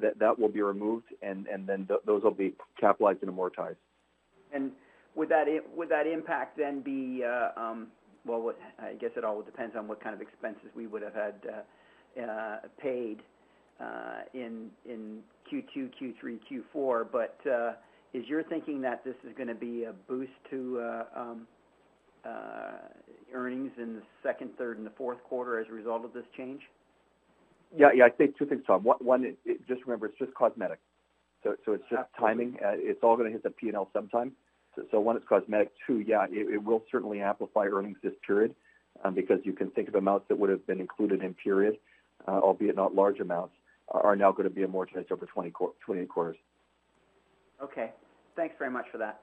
[0.00, 3.76] that that will be removed, and and then th- those will be capitalized and amortized.
[4.52, 4.72] And
[5.14, 7.88] would that would that impact then be, uh, um,
[8.24, 11.34] well, I guess it all depends on what kind of expenses we would have had
[11.46, 13.22] uh, uh, paid
[14.34, 15.20] in in
[15.52, 16.38] Q2, Q3,
[16.74, 17.06] Q4.
[17.10, 17.38] But
[18.14, 21.46] is your thinking that this is gonna be a boost to um,
[23.32, 26.60] earnings in the second, third, and the fourth quarter as a result of this change?
[27.76, 28.04] Yeah, yeah.
[28.04, 28.82] I'd say two things, Tom.
[28.82, 29.36] One,
[29.66, 30.78] just remember, it's just cosmetic.
[31.42, 32.56] So, so it's just timing.
[32.62, 34.32] It's all gonna hit the P&L sometime.
[34.90, 35.72] So one, it's cosmetic.
[35.86, 38.54] Two, yeah, it will certainly amplify earnings this period,
[39.04, 41.76] um, because you can think of amounts that would have been included in period,
[42.26, 43.54] uh, albeit not large amounts,
[43.90, 46.36] are now going to be amortized over 28 quarters.
[47.62, 47.90] Okay.
[48.34, 49.20] Thanks very much for that.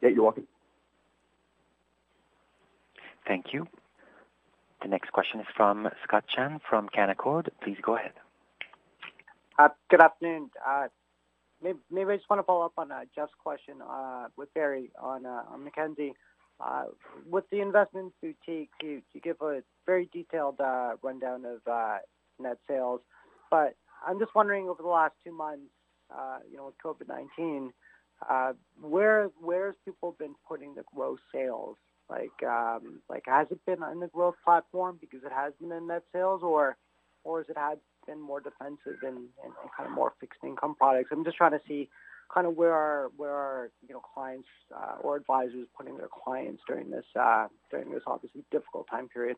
[0.00, 0.46] Yeah, you're welcome.
[3.26, 3.68] Thank you.
[4.82, 7.48] The next question is from Scott Chan from Canaccord.
[7.62, 8.12] Please go ahead.
[9.58, 10.50] Uh, good afternoon.
[11.62, 15.24] Maybe I just want to follow up on uh, Jeff's question uh, with Barry on
[15.62, 16.14] Mackenzie.
[16.60, 16.84] Uh,
[17.28, 21.98] with the investment boutique, you, you give a very detailed uh, rundown of uh,
[22.38, 23.00] net sales,
[23.50, 23.74] but
[24.06, 25.70] I'm just wondering over the last two months,
[26.14, 27.70] uh, you know, with COVID-19,
[28.28, 31.76] uh, where where's people been putting the gross sales?
[32.08, 35.88] Like, um, like has it been on the growth platform because it has been in
[35.88, 36.76] net sales, or
[37.24, 40.74] or has it had been more defensive and, and, and kind of more fixed income
[40.74, 41.10] products?
[41.12, 41.88] I'm just trying to see
[42.32, 46.62] kind of where are where are you know clients uh, or advisors putting their clients
[46.66, 49.36] during this uh, during this obviously difficult time period.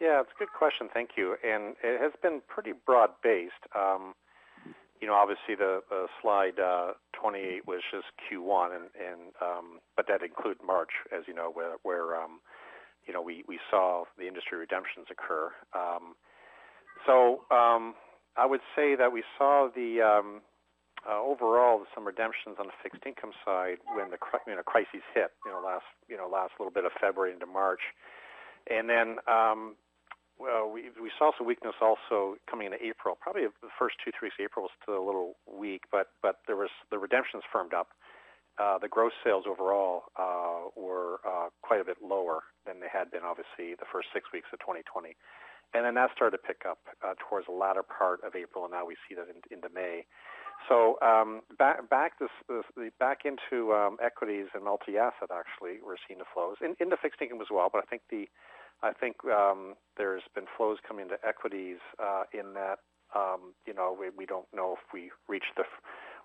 [0.00, 0.88] Yeah, it's a good question.
[0.92, 1.36] Thank you.
[1.46, 3.62] And it has been pretty broad based.
[3.70, 4.14] Um,
[5.00, 10.06] you know, obviously the, the slide uh, 28 was just Q1, and, and um, but
[10.06, 12.38] that included March, as you know, where, where um,
[13.06, 15.50] you know we, we saw the industry redemptions occur.
[15.74, 16.14] Um,
[17.06, 17.94] so um,
[18.36, 20.40] I would say that we saw the um,
[21.08, 24.62] uh, overall some redemptions on the fixed income side when the you know
[25.14, 25.30] hit.
[25.44, 27.80] You know, last you know last little bit of February into March,
[28.70, 29.74] and then um,
[30.38, 33.18] well, we we saw some weakness also coming into April.
[33.20, 36.40] Probably the first two three weeks of April was still a little weak, but but
[36.46, 37.88] there was the redemptions firmed up.
[38.60, 43.10] Uh, the gross sales overall uh, were uh, quite a bit lower than they had
[43.10, 45.16] been, obviously, the first six weeks of 2020.
[45.74, 48.72] And then that started to pick up uh, towards the latter part of April, and
[48.72, 50.04] now we see that in, into May.
[50.68, 55.30] So um, back back this, this back into um, equities and multi-asset.
[55.32, 57.68] Actually, we're seeing the flows in, into fixed income as well.
[57.72, 58.28] But I think the
[58.82, 62.78] I think um, there's been flows coming into equities uh, in that
[63.14, 65.64] um, you know we, we don't know if we reached the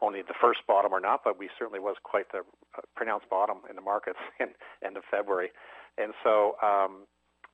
[0.02, 2.40] only the first bottom or not, but we certainly was quite the
[2.78, 4.50] uh, pronounced bottom in the markets in
[4.84, 5.50] end of February,
[5.98, 7.08] and so um,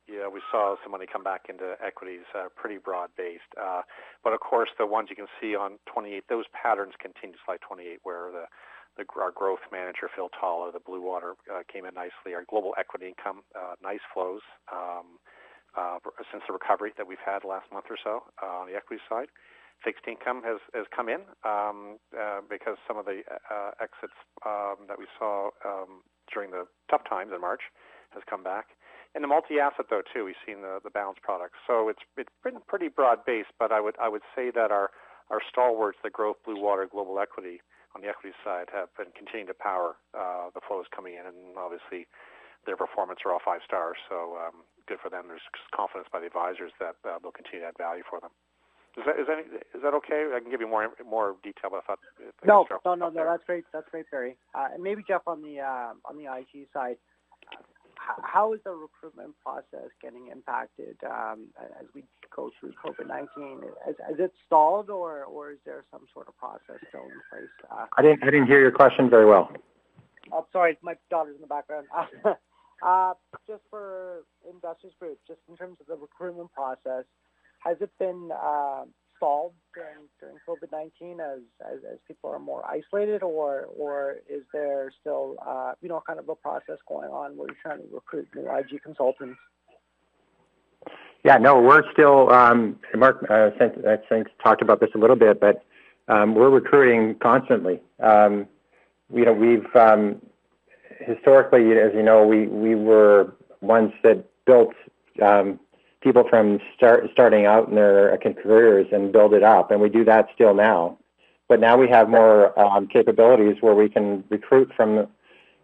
[0.08, 3.48] yeah, we saw some money come back into equities, uh, pretty broad based.
[3.60, 3.82] Uh,
[4.22, 7.36] but of course, the ones you can see on 28, those patterns continue.
[7.44, 8.44] Slide 28, where the
[8.96, 12.34] the, our growth manager, Phil Taller, the Bluewater, uh, came in nicely.
[12.34, 14.40] Our global equity income, uh, nice flows
[14.70, 15.18] um,
[15.76, 15.98] uh,
[16.30, 19.28] since the recovery that we've had last month or so uh, on the equity side.
[19.82, 24.86] Fixed income has, has come in um, uh, because some of the uh, exits um,
[24.86, 26.00] that we saw um,
[26.32, 27.60] during the tough times in March
[28.14, 28.78] has come back.
[29.14, 31.58] And the multi-asset, though, too, we've seen the, the balanced products.
[31.66, 34.90] So it's it's been pretty broad-based, but I would I would say that our
[35.30, 37.62] our stalwarts, the growth, Bluewater, global equity,
[37.94, 41.54] on the equity side have been continuing to power uh, the flows coming in, and
[41.56, 42.10] obviously
[42.66, 43.96] their performance are all five stars.
[44.10, 45.30] So um, good for them.
[45.30, 48.34] There's confidence by the advisors that uh, they'll continue to add value for them.
[48.98, 49.38] Is that is that
[49.74, 50.30] is that okay?
[50.34, 51.70] I can give you more more detail.
[51.70, 51.98] But I thought
[52.46, 53.24] no, no, no, no.
[53.26, 53.64] That's great.
[53.72, 54.36] That's great, Barry.
[54.54, 56.96] Uh, and maybe Jeff on the uh, on the IG side
[58.22, 61.46] how is the recruitment process getting impacted um,
[61.80, 63.62] as we go through COVID-19?
[63.84, 67.50] Has, has, it stalled, or, or is there some sort of process still in place?
[67.70, 69.50] Uh, I didn't I didn't hear your question very well.
[70.32, 71.86] Oh, sorry, my daughter's in the background.
[72.86, 73.14] uh,
[73.46, 77.04] just for investors group, just in terms of the recruitment process,
[77.58, 78.84] has it been uh,
[79.74, 84.92] during during COVID nineteen as, as, as people are more isolated, or or is there
[85.00, 88.28] still uh, you know kind of a process going on where you're trying to recruit
[88.34, 89.38] new IG consultants?
[91.24, 92.30] Yeah, no, we're still.
[92.30, 95.64] Um, Mark, uh, I think talked about this a little bit, but
[96.08, 97.80] um, we're recruiting constantly.
[98.00, 98.46] Um,
[99.12, 100.20] you know, we've um,
[101.00, 104.74] historically, as you know, we we were ones that built
[105.22, 105.58] um,
[106.04, 109.70] people from start, starting out in their careers and build it up.
[109.70, 110.98] And we do that still now.
[111.48, 115.08] But now we have more um, capabilities where we can recruit from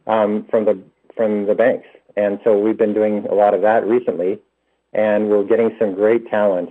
[0.06, 0.82] um, from the
[1.16, 1.86] from the banks.
[2.16, 4.40] And so we've been doing a lot of that recently,
[4.92, 6.70] and we're getting some great talent.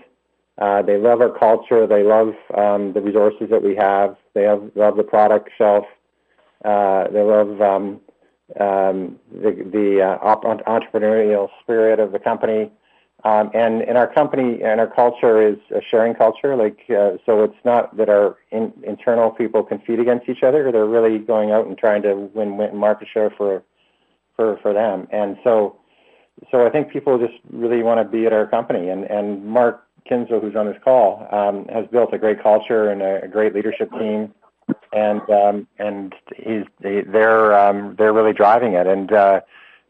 [0.59, 1.87] Uh, they love our culture.
[1.87, 4.17] They love um, the resources that we have.
[4.33, 5.85] They have, love the product shelf.
[6.65, 8.01] Uh, they love um,
[8.59, 10.35] um, the, the uh,
[10.67, 12.71] entrepreneurial spirit of the company.
[13.25, 16.55] Um, and in our company and our culture is a sharing culture.
[16.55, 20.71] Like uh, so, it's not that our in, internal people compete against each other.
[20.71, 23.61] They're really going out and trying to win, win market share for
[24.35, 25.07] for for them.
[25.11, 25.77] And so,
[26.49, 28.87] so I think people just really want to be at our company.
[28.87, 33.01] And and Mark Kinzel, who's on this call, um, has built a great culture and
[33.01, 34.33] a, a great leadership team.
[34.93, 38.87] And um, and he's they, they're um, they're really driving it.
[38.87, 39.41] And uh,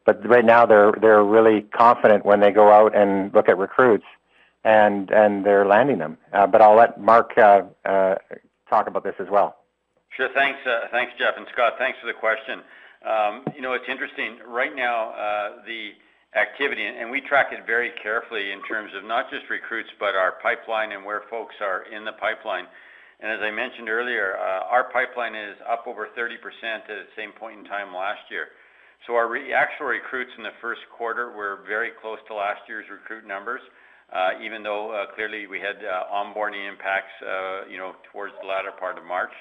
[0.10, 4.06] but right now they're they're really confident when they go out and look at recruits,
[4.64, 6.18] and and they're landing them.
[6.34, 8.16] Uh, but I'll let Mark uh, uh,
[8.68, 9.58] talk about this as well.
[10.18, 10.30] Sure.
[10.34, 11.74] Thanks, uh, thanks, Jeff and Scott.
[11.78, 12.62] Thanks for the question.
[13.06, 14.40] Um, you know, it's interesting.
[14.48, 15.92] Right now, uh, the
[16.36, 20.34] activity, and we track it very carefully in terms of not just recruits, but our
[20.42, 22.66] pipeline and where folks are in the pipeline.
[23.20, 27.32] And as I mentioned earlier, uh, our pipeline is up over 30% at the same
[27.32, 28.48] point in time last year.
[29.08, 33.26] So our actual recruits in the first quarter were very close to last year's recruit
[33.26, 33.62] numbers,
[34.12, 37.14] uh, even though uh, clearly we had uh, onboarding impacts,
[37.72, 39.32] you know, towards the latter part of March.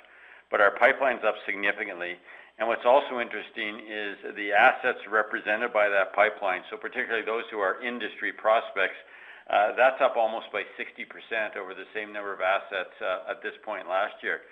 [0.50, 2.16] But our pipeline's up significantly.
[2.58, 7.58] And what's also interesting is the assets represented by that pipeline, so particularly those who
[7.58, 8.98] are industry prospects,
[9.76, 12.94] that's up almost by 60% over the same number of assets
[13.30, 14.42] at this point last year.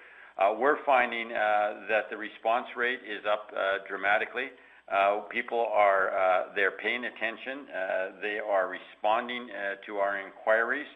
[0.59, 3.51] We're finding that the response rate is up
[3.89, 4.51] dramatically.
[4.87, 7.67] Uh, people are uh, they're paying attention.
[7.67, 9.49] Uh, they are responding
[9.87, 10.87] to our inquiries.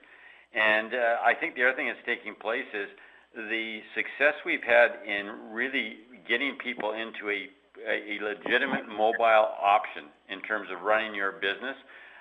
[0.55, 0.91] And
[1.23, 2.91] I think the other thing that's taking place is
[3.35, 7.47] the success we've had in really getting people into a,
[7.87, 11.79] a legitimate mobile option in terms of running your business.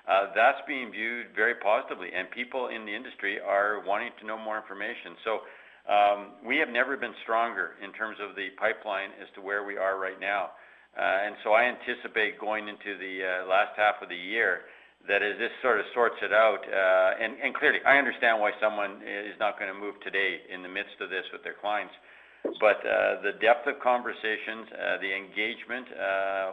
[0.10, 4.38] Uh, that's being viewed very positively, and people in the industry are wanting to know
[4.38, 5.14] more information.
[5.26, 5.32] So
[5.86, 9.78] um, we have never been stronger in terms of the pipeline as to where we
[9.78, 10.58] are right now.
[10.98, 14.68] Uh, and so I anticipate going into the uh, last half of the year
[15.08, 19.00] that as this sort of sorts it out, uh, and, clearly I understand why someone
[19.06, 21.94] is not going to move today in the midst of this with their clients,
[22.60, 22.84] but
[23.24, 24.68] the depth of conversations,
[25.00, 25.88] the engagement,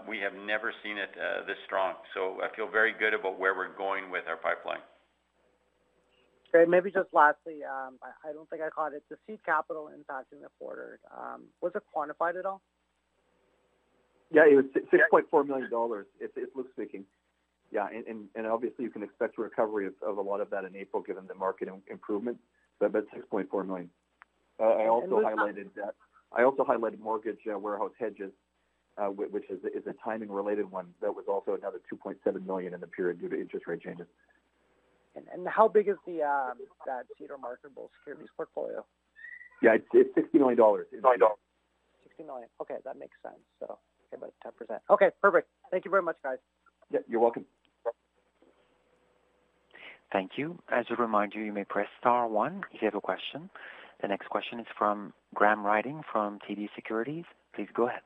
[0.07, 1.11] we have never seen it
[1.47, 1.99] this strong.
[2.15, 4.83] So I feel very good about where we're going with our pipeline.
[6.53, 6.69] Great.
[6.69, 9.03] Maybe just lastly, um, I, I, don't think I caught it.
[9.11, 12.63] The seed capital impact in the quarter, um, was it quantified at all?
[14.31, 15.71] Yeah, it was $6.4 million.
[16.21, 17.05] It's, it's Luke speaking.
[17.73, 20.51] Yeah, and, and, and obviously you can expect a recovery of, of a lot of
[20.51, 22.39] that in April given the market improvement,
[22.79, 23.91] but, but 6.4 million.
[24.59, 25.95] Uh, I also highlighted that.
[26.33, 28.33] I also highlighted mortgage uh, warehouse hedges,
[28.99, 30.87] uh, which is, is a timing related one.
[31.03, 34.07] That was also another 2.7 million in the period due to interest rate changes.
[35.15, 38.85] And, and how big is the um, that Cedar marketable securities portfolio?
[39.63, 40.87] Yeah, it's, it's 60 million dollars.
[42.05, 42.49] 60 million.
[42.61, 43.41] Okay, that makes sense.
[43.61, 43.79] So
[44.13, 44.35] Okay, about
[44.71, 44.79] 10%.
[44.91, 45.49] Okay, perfect.
[45.71, 46.39] Thank you very much, guys.
[46.91, 47.45] Yeah, you're welcome.
[50.13, 50.59] Thank you.
[50.71, 53.51] As a reminder, you may press star one if you have a question.
[54.01, 57.25] The next question is from Graham Ryding from TD Securities.
[57.55, 58.03] Please go ahead.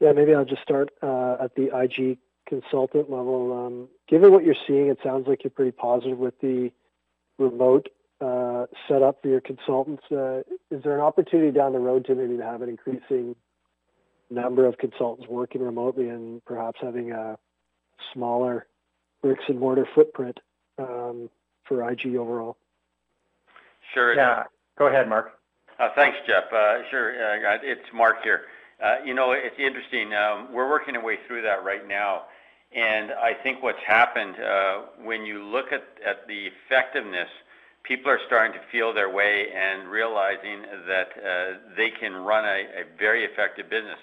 [0.00, 3.66] Yeah, maybe I'll just start uh, at the IG consultant level.
[3.66, 6.70] Um, given what you're seeing, it sounds like you're pretty positive with the
[7.38, 7.88] remote
[8.20, 10.02] uh, setup for your consultants.
[10.10, 10.40] Uh,
[10.70, 13.36] is there an opportunity down the road to maybe have an increasing
[14.30, 17.38] number of consultants working remotely and perhaps having a
[18.12, 18.66] smaller
[19.22, 20.38] bricks and mortar footprint
[20.78, 21.28] um,
[21.64, 22.56] for IG overall?
[23.94, 24.14] Sure.
[24.14, 24.44] Yeah.
[24.78, 25.38] Go ahead, Mark.
[25.78, 26.52] Uh, thanks, Jeff.
[26.52, 27.10] Uh, sure.
[27.12, 28.42] Uh, it's Mark here.
[28.82, 30.12] Uh, you know, it's interesting.
[30.14, 32.24] Um, we're working our way through that right now.
[32.72, 37.28] And I think what's happened uh, when you look at, at the effectiveness,
[37.82, 42.82] people are starting to feel their way and realizing that uh, they can run a,
[42.82, 43.98] a very effective business.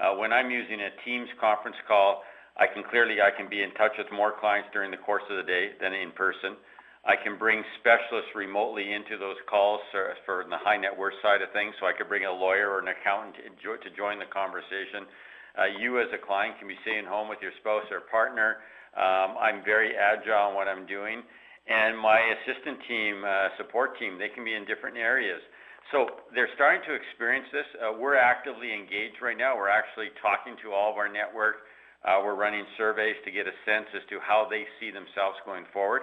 [0.00, 2.22] Uh, when I'm using a Teams conference call,
[2.56, 5.36] I can clearly I can be in touch with more clients during the course of
[5.36, 6.56] the day than in person.
[7.02, 11.42] I can bring specialists remotely into those calls for, for the high net worth side
[11.42, 11.74] of things.
[11.80, 15.10] So I could bring a lawyer or an accountant to, to join the conversation.
[15.58, 18.62] Uh, you as a client can be staying home with your spouse or partner.
[18.94, 21.26] Um, I'm very agile in what I'm doing.
[21.66, 25.42] And my assistant team, uh, support team, they can be in different areas.
[25.90, 27.66] So they're starting to experience this.
[27.76, 29.56] Uh, we're actively engaged right now.
[29.56, 31.66] We're actually talking to all of our network.
[32.04, 35.66] Uh, we're running surveys to get a sense as to how they see themselves going
[35.72, 36.02] forward.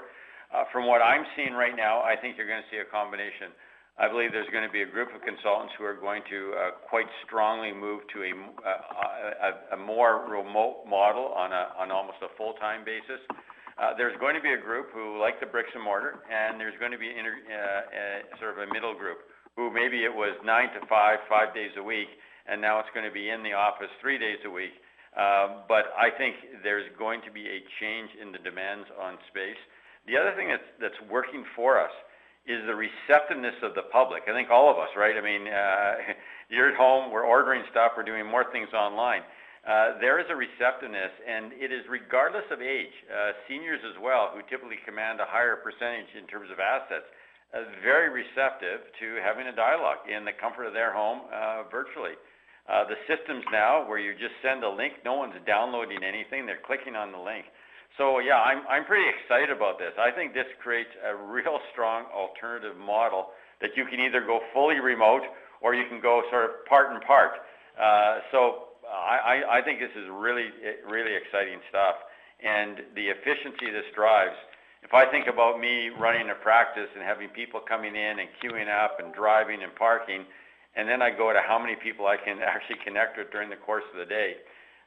[0.54, 3.54] Uh, from what I'm seeing right now, I think you're going to see a combination.
[4.00, 6.72] I believe there's going to be a group of consultants who are going to uh,
[6.88, 12.24] quite strongly move to a, uh, a, a more remote model on, a, on almost
[12.24, 13.20] a full-time basis.
[13.76, 16.76] Uh, there's going to be a group who like the bricks and mortar, and there's
[16.80, 19.20] going to be inter, uh, sort of a middle group
[19.60, 22.08] who maybe it was nine to five, five days a week,
[22.48, 24.72] and now it's going to be in the office three days a week.
[25.12, 29.60] Uh, but I think there's going to be a change in the demands on space.
[30.08, 31.92] The other thing that's, that's working for us
[32.48, 34.32] is the receptiveness of the public.
[34.32, 35.20] I think all of us, right?
[35.20, 36.16] I mean, uh,
[36.48, 39.28] you're at home, we're ordering stuff, we're doing more things online.
[39.68, 42.96] Uh, there is a receptiveness, and it is regardless of age.
[43.12, 47.12] Uh, seniors as well, who typically command a higher percentage in terms of assets,
[47.82, 52.14] very receptive to having a dialogue in the comfort of their home uh, virtually.
[52.70, 56.62] Uh, the systems now where you just send a link, no one's downloading anything, they're
[56.62, 57.46] clicking on the link.
[57.98, 59.90] So yeah, I'm, I'm pretty excited about this.
[59.98, 64.78] I think this creates a real strong alternative model that you can either go fully
[64.78, 65.26] remote
[65.62, 67.42] or you can go sort of part and part.
[67.74, 70.54] Uh, so I, I think this is really,
[70.86, 71.98] really exciting stuff.
[72.40, 74.38] And the efficiency this drives
[74.84, 78.70] if I think about me running a practice and having people coming in and queuing
[78.72, 80.26] up and driving and parking,
[80.76, 83.60] and then I go to how many people I can actually connect with during the
[83.60, 84.36] course of the day,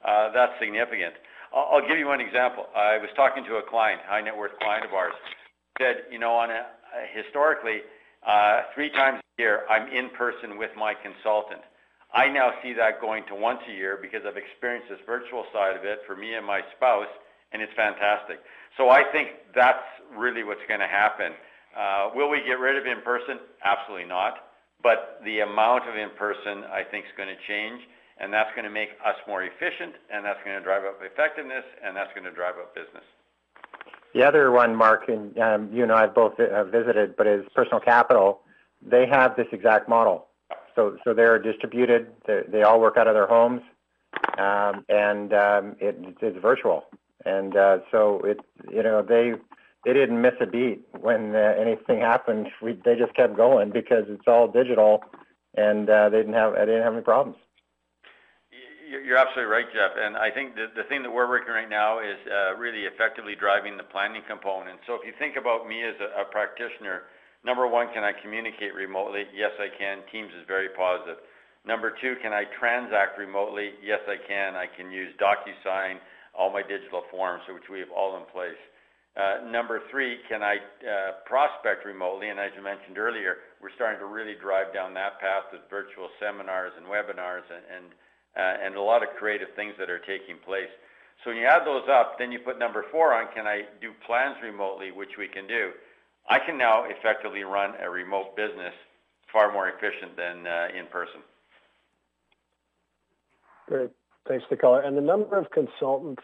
[0.05, 1.15] uh, that's significant.
[1.55, 2.67] I'll, I'll give you one example.
[2.75, 5.15] I was talking to a client, high net worth client of ours,
[5.79, 6.67] said, you know, on a,
[7.13, 7.85] historically,
[8.27, 11.63] uh, three times a year, I'm in person with my consultant.
[12.13, 15.77] I now see that going to once a year because I've experienced this virtual side
[15.77, 17.09] of it for me and my spouse,
[17.53, 18.37] and it's fantastic.
[18.77, 19.85] So I think that's
[20.17, 21.33] really what's going to happen.
[21.77, 23.39] Uh, will we get rid of in person?
[23.65, 24.49] Absolutely not.
[24.83, 27.81] But the amount of in person, I think, is going to change,
[28.19, 31.65] and that's going to make us more efficient, and that's going to drive up effectiveness,
[31.85, 33.05] and that's going to drive up business.
[34.15, 37.45] The other one, Mark, and um, you and I have both uh, visited, but is
[37.55, 38.41] Personal Capital.
[38.85, 40.27] They have this exact model.
[40.75, 42.09] So, so they're distributed.
[42.27, 43.63] They're, they all work out of their homes,
[44.39, 46.85] um, and um, it, it's virtual.
[47.25, 49.33] And uh, so it, you know, they
[49.85, 52.49] they didn't miss a beat when uh, anything happened.
[52.61, 55.05] We, they just kept going because it's all digital,
[55.57, 57.39] and uh, they didn't have I didn't have any problems.
[58.93, 59.97] You're absolutely right, Jeff.
[59.97, 63.33] And I think the, the thing that we're working right now is uh, really effectively
[63.33, 64.85] driving the planning component.
[64.87, 67.09] So if you think about me as a, a practitioner,
[67.41, 69.25] number one, can I communicate remotely?
[69.33, 70.05] Yes, I can.
[70.13, 71.25] Teams is very positive.
[71.65, 73.81] Number two, can I transact remotely?
[73.81, 74.57] Yes, I can.
[74.57, 75.97] I can use DocuSign,
[76.35, 78.59] all my digital forms, which we have all in place.
[79.15, 82.31] Uh, number three, can I uh, prospect remotely?
[82.31, 86.09] And as you mentioned earlier, we're starting to really drive down that path with virtual
[86.19, 87.87] seminars and webinars and, and,
[88.37, 90.73] uh, and a lot of creative things that are taking place.
[91.23, 93.93] So when you add those up, then you put number four on, can I do
[94.07, 95.73] plans remotely, which we can do.
[96.29, 98.73] I can now effectively run a remote business
[99.31, 101.21] far more efficient than uh, in person.
[103.69, 103.91] Great.
[104.29, 104.83] Thanks, Nicola.
[104.85, 106.23] And the number of consultants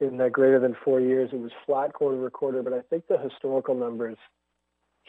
[0.00, 3.74] in that greater than four years, it was flat quarter-over-quarter, but I think the historical
[3.74, 4.18] numbers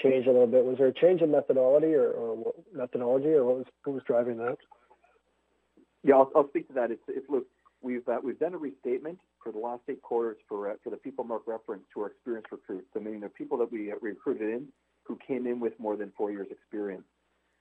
[0.02, 0.64] changed a little bit.
[0.64, 4.38] Was there a change in methodology or, or methodology, or what was, what was driving
[4.38, 4.58] that?
[6.04, 6.92] Yeah, I'll, I'll speak to that.
[6.92, 7.46] It's, it's look,
[7.82, 10.98] we've uh, we've done a restatement for the last eight quarters for uh, for the
[10.98, 12.88] people Mark referenced to our experienced recruits.
[12.94, 14.68] So meaning the people that we uh, recruited in
[15.04, 17.04] who came in with more than four years experience.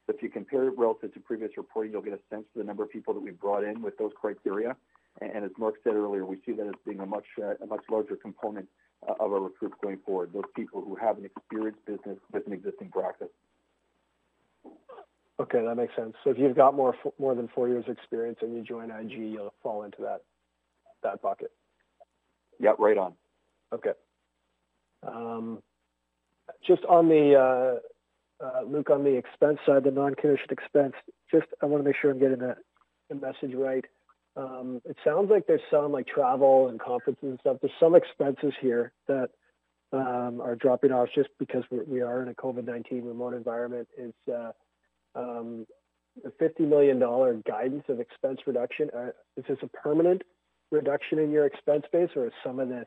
[0.07, 2.65] So if you compare it relative to previous reporting, you'll get a sense of the
[2.65, 4.77] number of people that we've brought in with those criteria.
[5.21, 7.83] And as Mark said earlier, we see that as being a much uh, a much
[7.91, 8.69] larger component
[9.09, 10.31] uh, of our recruits going forward.
[10.33, 13.29] Those people who have an experienced business with an existing practice.
[15.39, 16.15] Okay, that makes sense.
[16.23, 19.55] So if you've got more more than four years experience and you join IG, you'll
[19.63, 20.23] fall into that
[21.03, 21.51] that bucket.
[22.61, 23.15] Yeah, right on.
[23.73, 23.93] Okay.
[25.03, 25.63] Um,
[26.67, 27.79] just on the uh,
[28.43, 30.95] uh, Luke, on the expense side, the non-commissioned expense.
[31.33, 32.57] Just I want to make sure I'm getting the,
[33.09, 33.85] the message right.
[34.37, 37.57] Um, it sounds like there's some like travel and conferences and stuff.
[37.61, 39.31] There's some expenses here that
[39.93, 43.89] um, are dropping off just because we're, we are in a COVID-19 remote environment.
[43.97, 44.53] Is uh,
[45.15, 45.67] um,
[46.23, 46.99] the $50 million
[47.47, 50.23] guidance of expense reduction, uh, is this a permanent
[50.71, 52.87] reduction in your expense base or is some of this,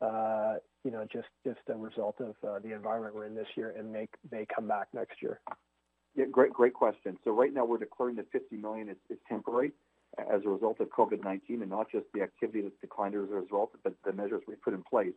[0.00, 3.74] uh, you know, just, just a result of uh, the environment we're in this year
[3.78, 5.40] and may, may come back next year?
[6.14, 7.16] Yeah, great, great question.
[7.24, 9.72] So right now we're declaring that 50 million is, is temporary
[10.18, 13.72] as a result of COVID-19 and not just the activity that's declined as a result,
[13.82, 15.12] but the measures we put in place.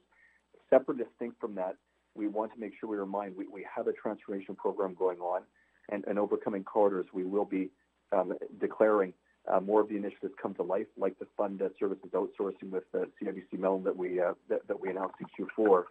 [0.69, 1.75] Separate distinct from that,
[2.15, 5.43] we want to make sure we remind we, we have a transformation program going on,
[5.89, 7.69] and, and over coming quarters, we will be
[8.11, 9.13] um, declaring
[9.49, 12.83] uh, more of the initiatives come to life, like the fund uh, services outsourcing with
[12.93, 15.83] uh, CIBC Mellon that we uh, that, that, we announced in Q4.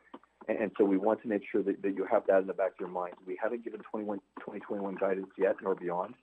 [0.48, 2.52] And, and, so we want to make sure that, that you have that in the
[2.52, 3.14] back of your mind.
[3.26, 6.14] We haven't given 21, 2021 guidance yet, nor beyond.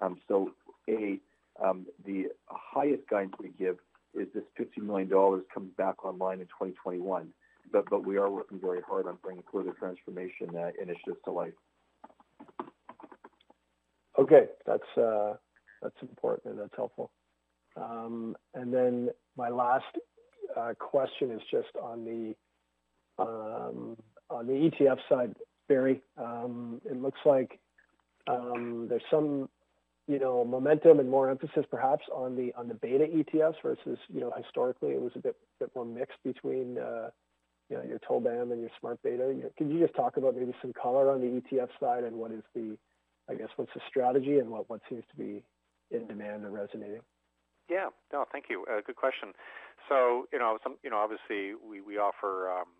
[0.00, 0.52] Um, so,
[0.88, 1.18] a
[1.62, 3.78] um, the highest guidance we give
[4.14, 5.08] is this $50 million
[5.52, 7.28] comes back online in 2021.
[7.72, 11.52] But, but we are working very hard on bringing further transformation uh, initiatives to life.
[14.18, 15.34] Okay, that's uh,
[15.86, 17.10] that's important and that's helpful.
[17.76, 19.84] Um, and then my last
[20.56, 22.34] uh, question is just on the
[23.22, 23.96] um,
[24.28, 25.34] on the ETF side,
[25.68, 26.02] Barry.
[26.16, 27.58] Um, it looks like
[28.26, 29.48] um, there's some
[30.08, 34.20] you know, momentum and more emphasis perhaps on the on the beta ETFs versus, you
[34.20, 37.10] know, historically it was a bit bit more mixed between, uh,
[37.68, 39.34] you know, your TOBAM and your smart beta.
[39.36, 42.16] You know, could you just talk about maybe some color on the ETF side and
[42.16, 42.76] what is the,
[43.28, 45.42] I guess, what's the strategy and what what seems to be
[45.90, 47.00] in demand and resonating?
[47.68, 48.64] Yeah, no, thank you.
[48.70, 49.32] Uh, good question.
[49.88, 52.70] So, you know, some, you know, obviously we we offer um,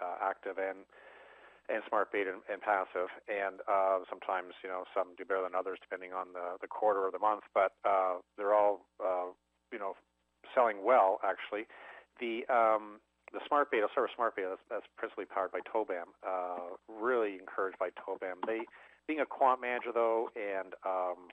[0.00, 0.84] uh, active and
[1.68, 3.08] and smart beta and, and passive.
[3.28, 7.00] And uh, sometimes, you know, some do better than others depending on the, the quarter
[7.00, 9.30] or the month, but uh, they're all, uh,
[9.72, 9.94] you know,
[10.54, 11.70] selling well, actually.
[12.18, 12.98] The um,
[13.32, 16.10] the smart beta, sort of smart beta, that's, that's principally powered by TOBAM.
[16.26, 18.42] Uh, really encouraged by TOBAM.
[18.46, 18.66] They
[19.06, 21.30] being a quant manager though, and um,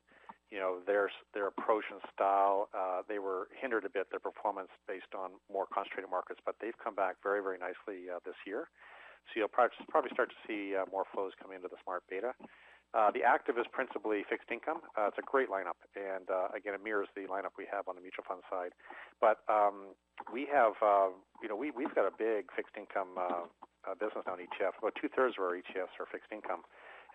[0.52, 4.72] you know their their approach and style, uh, they were hindered a bit their performance
[4.88, 8.70] based on more concentrated markets, but they've come back very very nicely uh, this year.
[9.28, 12.32] So you'll probably start to see uh, more flows come into the smart beta.
[12.96, 14.80] Uh, the active is principally fixed income.
[14.96, 18.00] Uh, it's a great lineup, and uh, again, it mirrors the lineup we have on
[18.00, 18.72] the mutual fund side.
[19.20, 19.92] But um,
[20.32, 20.80] we have,
[21.44, 23.20] you know, we, we've got a big fixed income
[24.00, 24.80] business in ETF.
[24.80, 26.64] About two thirds of our ETFs are fixed income.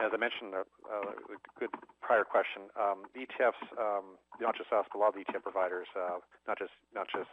[0.01, 1.71] As I mentioned, uh, uh, a good
[2.01, 6.19] prior question, um, ETFs, um, not just us, but a lot of ETF providers, uh,
[6.49, 7.29] not just not just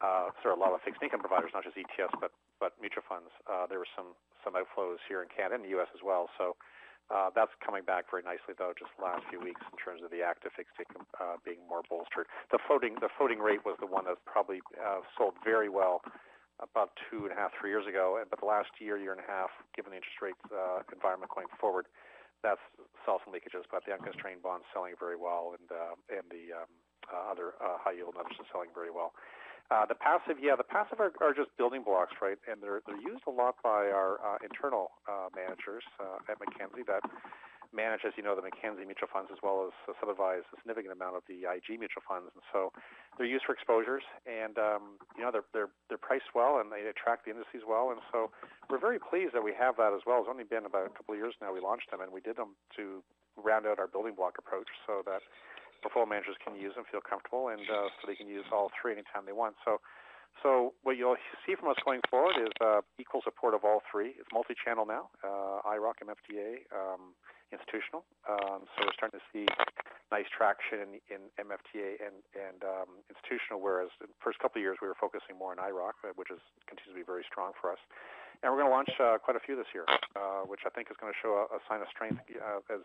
[0.00, 3.28] uh, sorry, a lot of fixed income providers, not just ETFs, but but mutual funds.
[3.44, 5.88] Uh, there were some some outflows here in Canada and the U.S.
[5.92, 6.28] as well.
[6.40, 6.56] So
[7.12, 10.08] uh, that's coming back very nicely, though, just the last few weeks in terms of
[10.08, 12.30] the active fixed income uh, being more bolstered.
[12.48, 16.00] The floating the floating rate was the one that probably uh, sold very well
[16.62, 18.20] about two and a half, three years ago.
[18.28, 21.48] But the last year, year and a half, given the interest rate uh, environment going
[21.60, 21.88] forward,
[22.44, 22.62] that's
[23.04, 23.64] saw some leakages.
[23.68, 26.70] But the unconstrained bonds selling very well, and uh, and the um,
[27.08, 29.12] uh, other uh, high yield others are selling very well.
[29.70, 32.38] Uh, the passive, yeah, the passive are, are just building blocks, right?
[32.50, 36.82] And they're they're used a lot by our uh, internal uh, managers uh, at Mackenzie
[36.90, 37.06] that
[37.70, 40.90] manage, as you know, the Mackenzie mutual funds as well as uh, supervise a significant
[40.90, 42.30] amount of the IG mutual funds.
[42.34, 42.74] And so
[43.16, 46.82] they're used for exposures, and um, you know they're they're they're priced well and they
[46.86, 47.94] attract the indices well.
[47.94, 48.30] And so
[48.66, 50.20] we're very pleased that we have that as well.
[50.20, 52.34] It's only been about a couple of years now we launched them, and we did
[52.34, 53.02] them to
[53.38, 55.22] round out our building block approach so that
[55.82, 58.92] portfolio managers can use and feel comfortable, and uh, so they can use all three
[58.92, 59.56] anytime they want.
[59.64, 59.80] So,
[60.42, 61.16] so what you'll
[61.46, 64.14] see from us going forward is uh, equal support of all three.
[64.20, 67.16] It's multi-channel now, uh, IIROC, MFDA, um,
[67.52, 68.06] institutional.
[68.26, 69.46] Um, so we're starting to see
[70.10, 74.78] nice traction in, in MFDA and, and um, institutional, whereas the first couple of years
[74.82, 77.70] we were focusing more on IIROC, uh, which is continues to be very strong for
[77.70, 77.78] us.
[78.42, 79.86] And we're going to launch uh, quite a few this year,
[80.16, 82.82] uh, which I think is going to show a, a sign of strength uh, as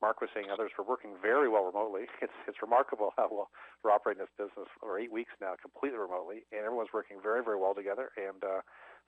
[0.00, 2.08] Mark was saying others were working very well remotely.
[2.24, 3.50] It's it's remarkable how well
[3.82, 7.60] we're operating this business for eight weeks now, completely remotely, and everyone's working very very
[7.60, 8.12] well together.
[8.16, 8.60] And uh,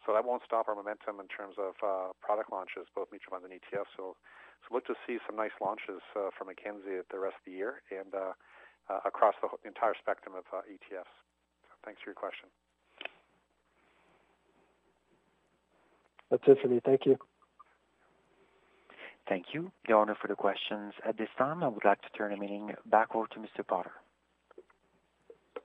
[0.05, 3.47] so that won't stop our momentum in terms of uh, product launches, both mutual funds
[3.49, 3.93] and ETFs.
[3.97, 4.17] So
[4.63, 7.83] so look to see some nice launches uh, from Mackenzie the rest of the year
[7.91, 8.33] and uh,
[8.91, 11.11] uh, across the entire spectrum of uh, ETFs.
[11.67, 12.49] So thanks for your question.
[16.31, 16.81] That's it for me.
[16.85, 17.19] Thank you.
[19.29, 19.71] Thank you.
[19.87, 21.63] There are no further questions at this time.
[21.63, 23.67] I would like to turn the meeting back over to Mr.
[23.67, 23.93] Potter.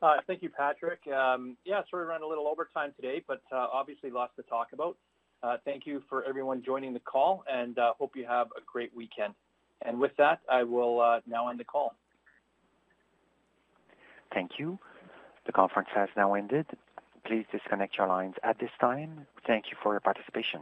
[0.01, 0.99] Uh, thank you, Patrick.
[1.07, 4.67] Um, yeah, sorry we ran a little overtime today, but uh, obviously lots to talk
[4.73, 4.95] about.
[5.43, 8.95] Uh, thank you for everyone joining the call, and uh, hope you have a great
[8.95, 9.33] weekend.
[9.83, 11.95] And with that, I will uh, now end the call.
[14.33, 14.79] Thank you.
[15.45, 16.65] The conference has now ended.
[17.25, 19.27] Please disconnect your lines at this time.
[19.45, 20.61] Thank you for your participation.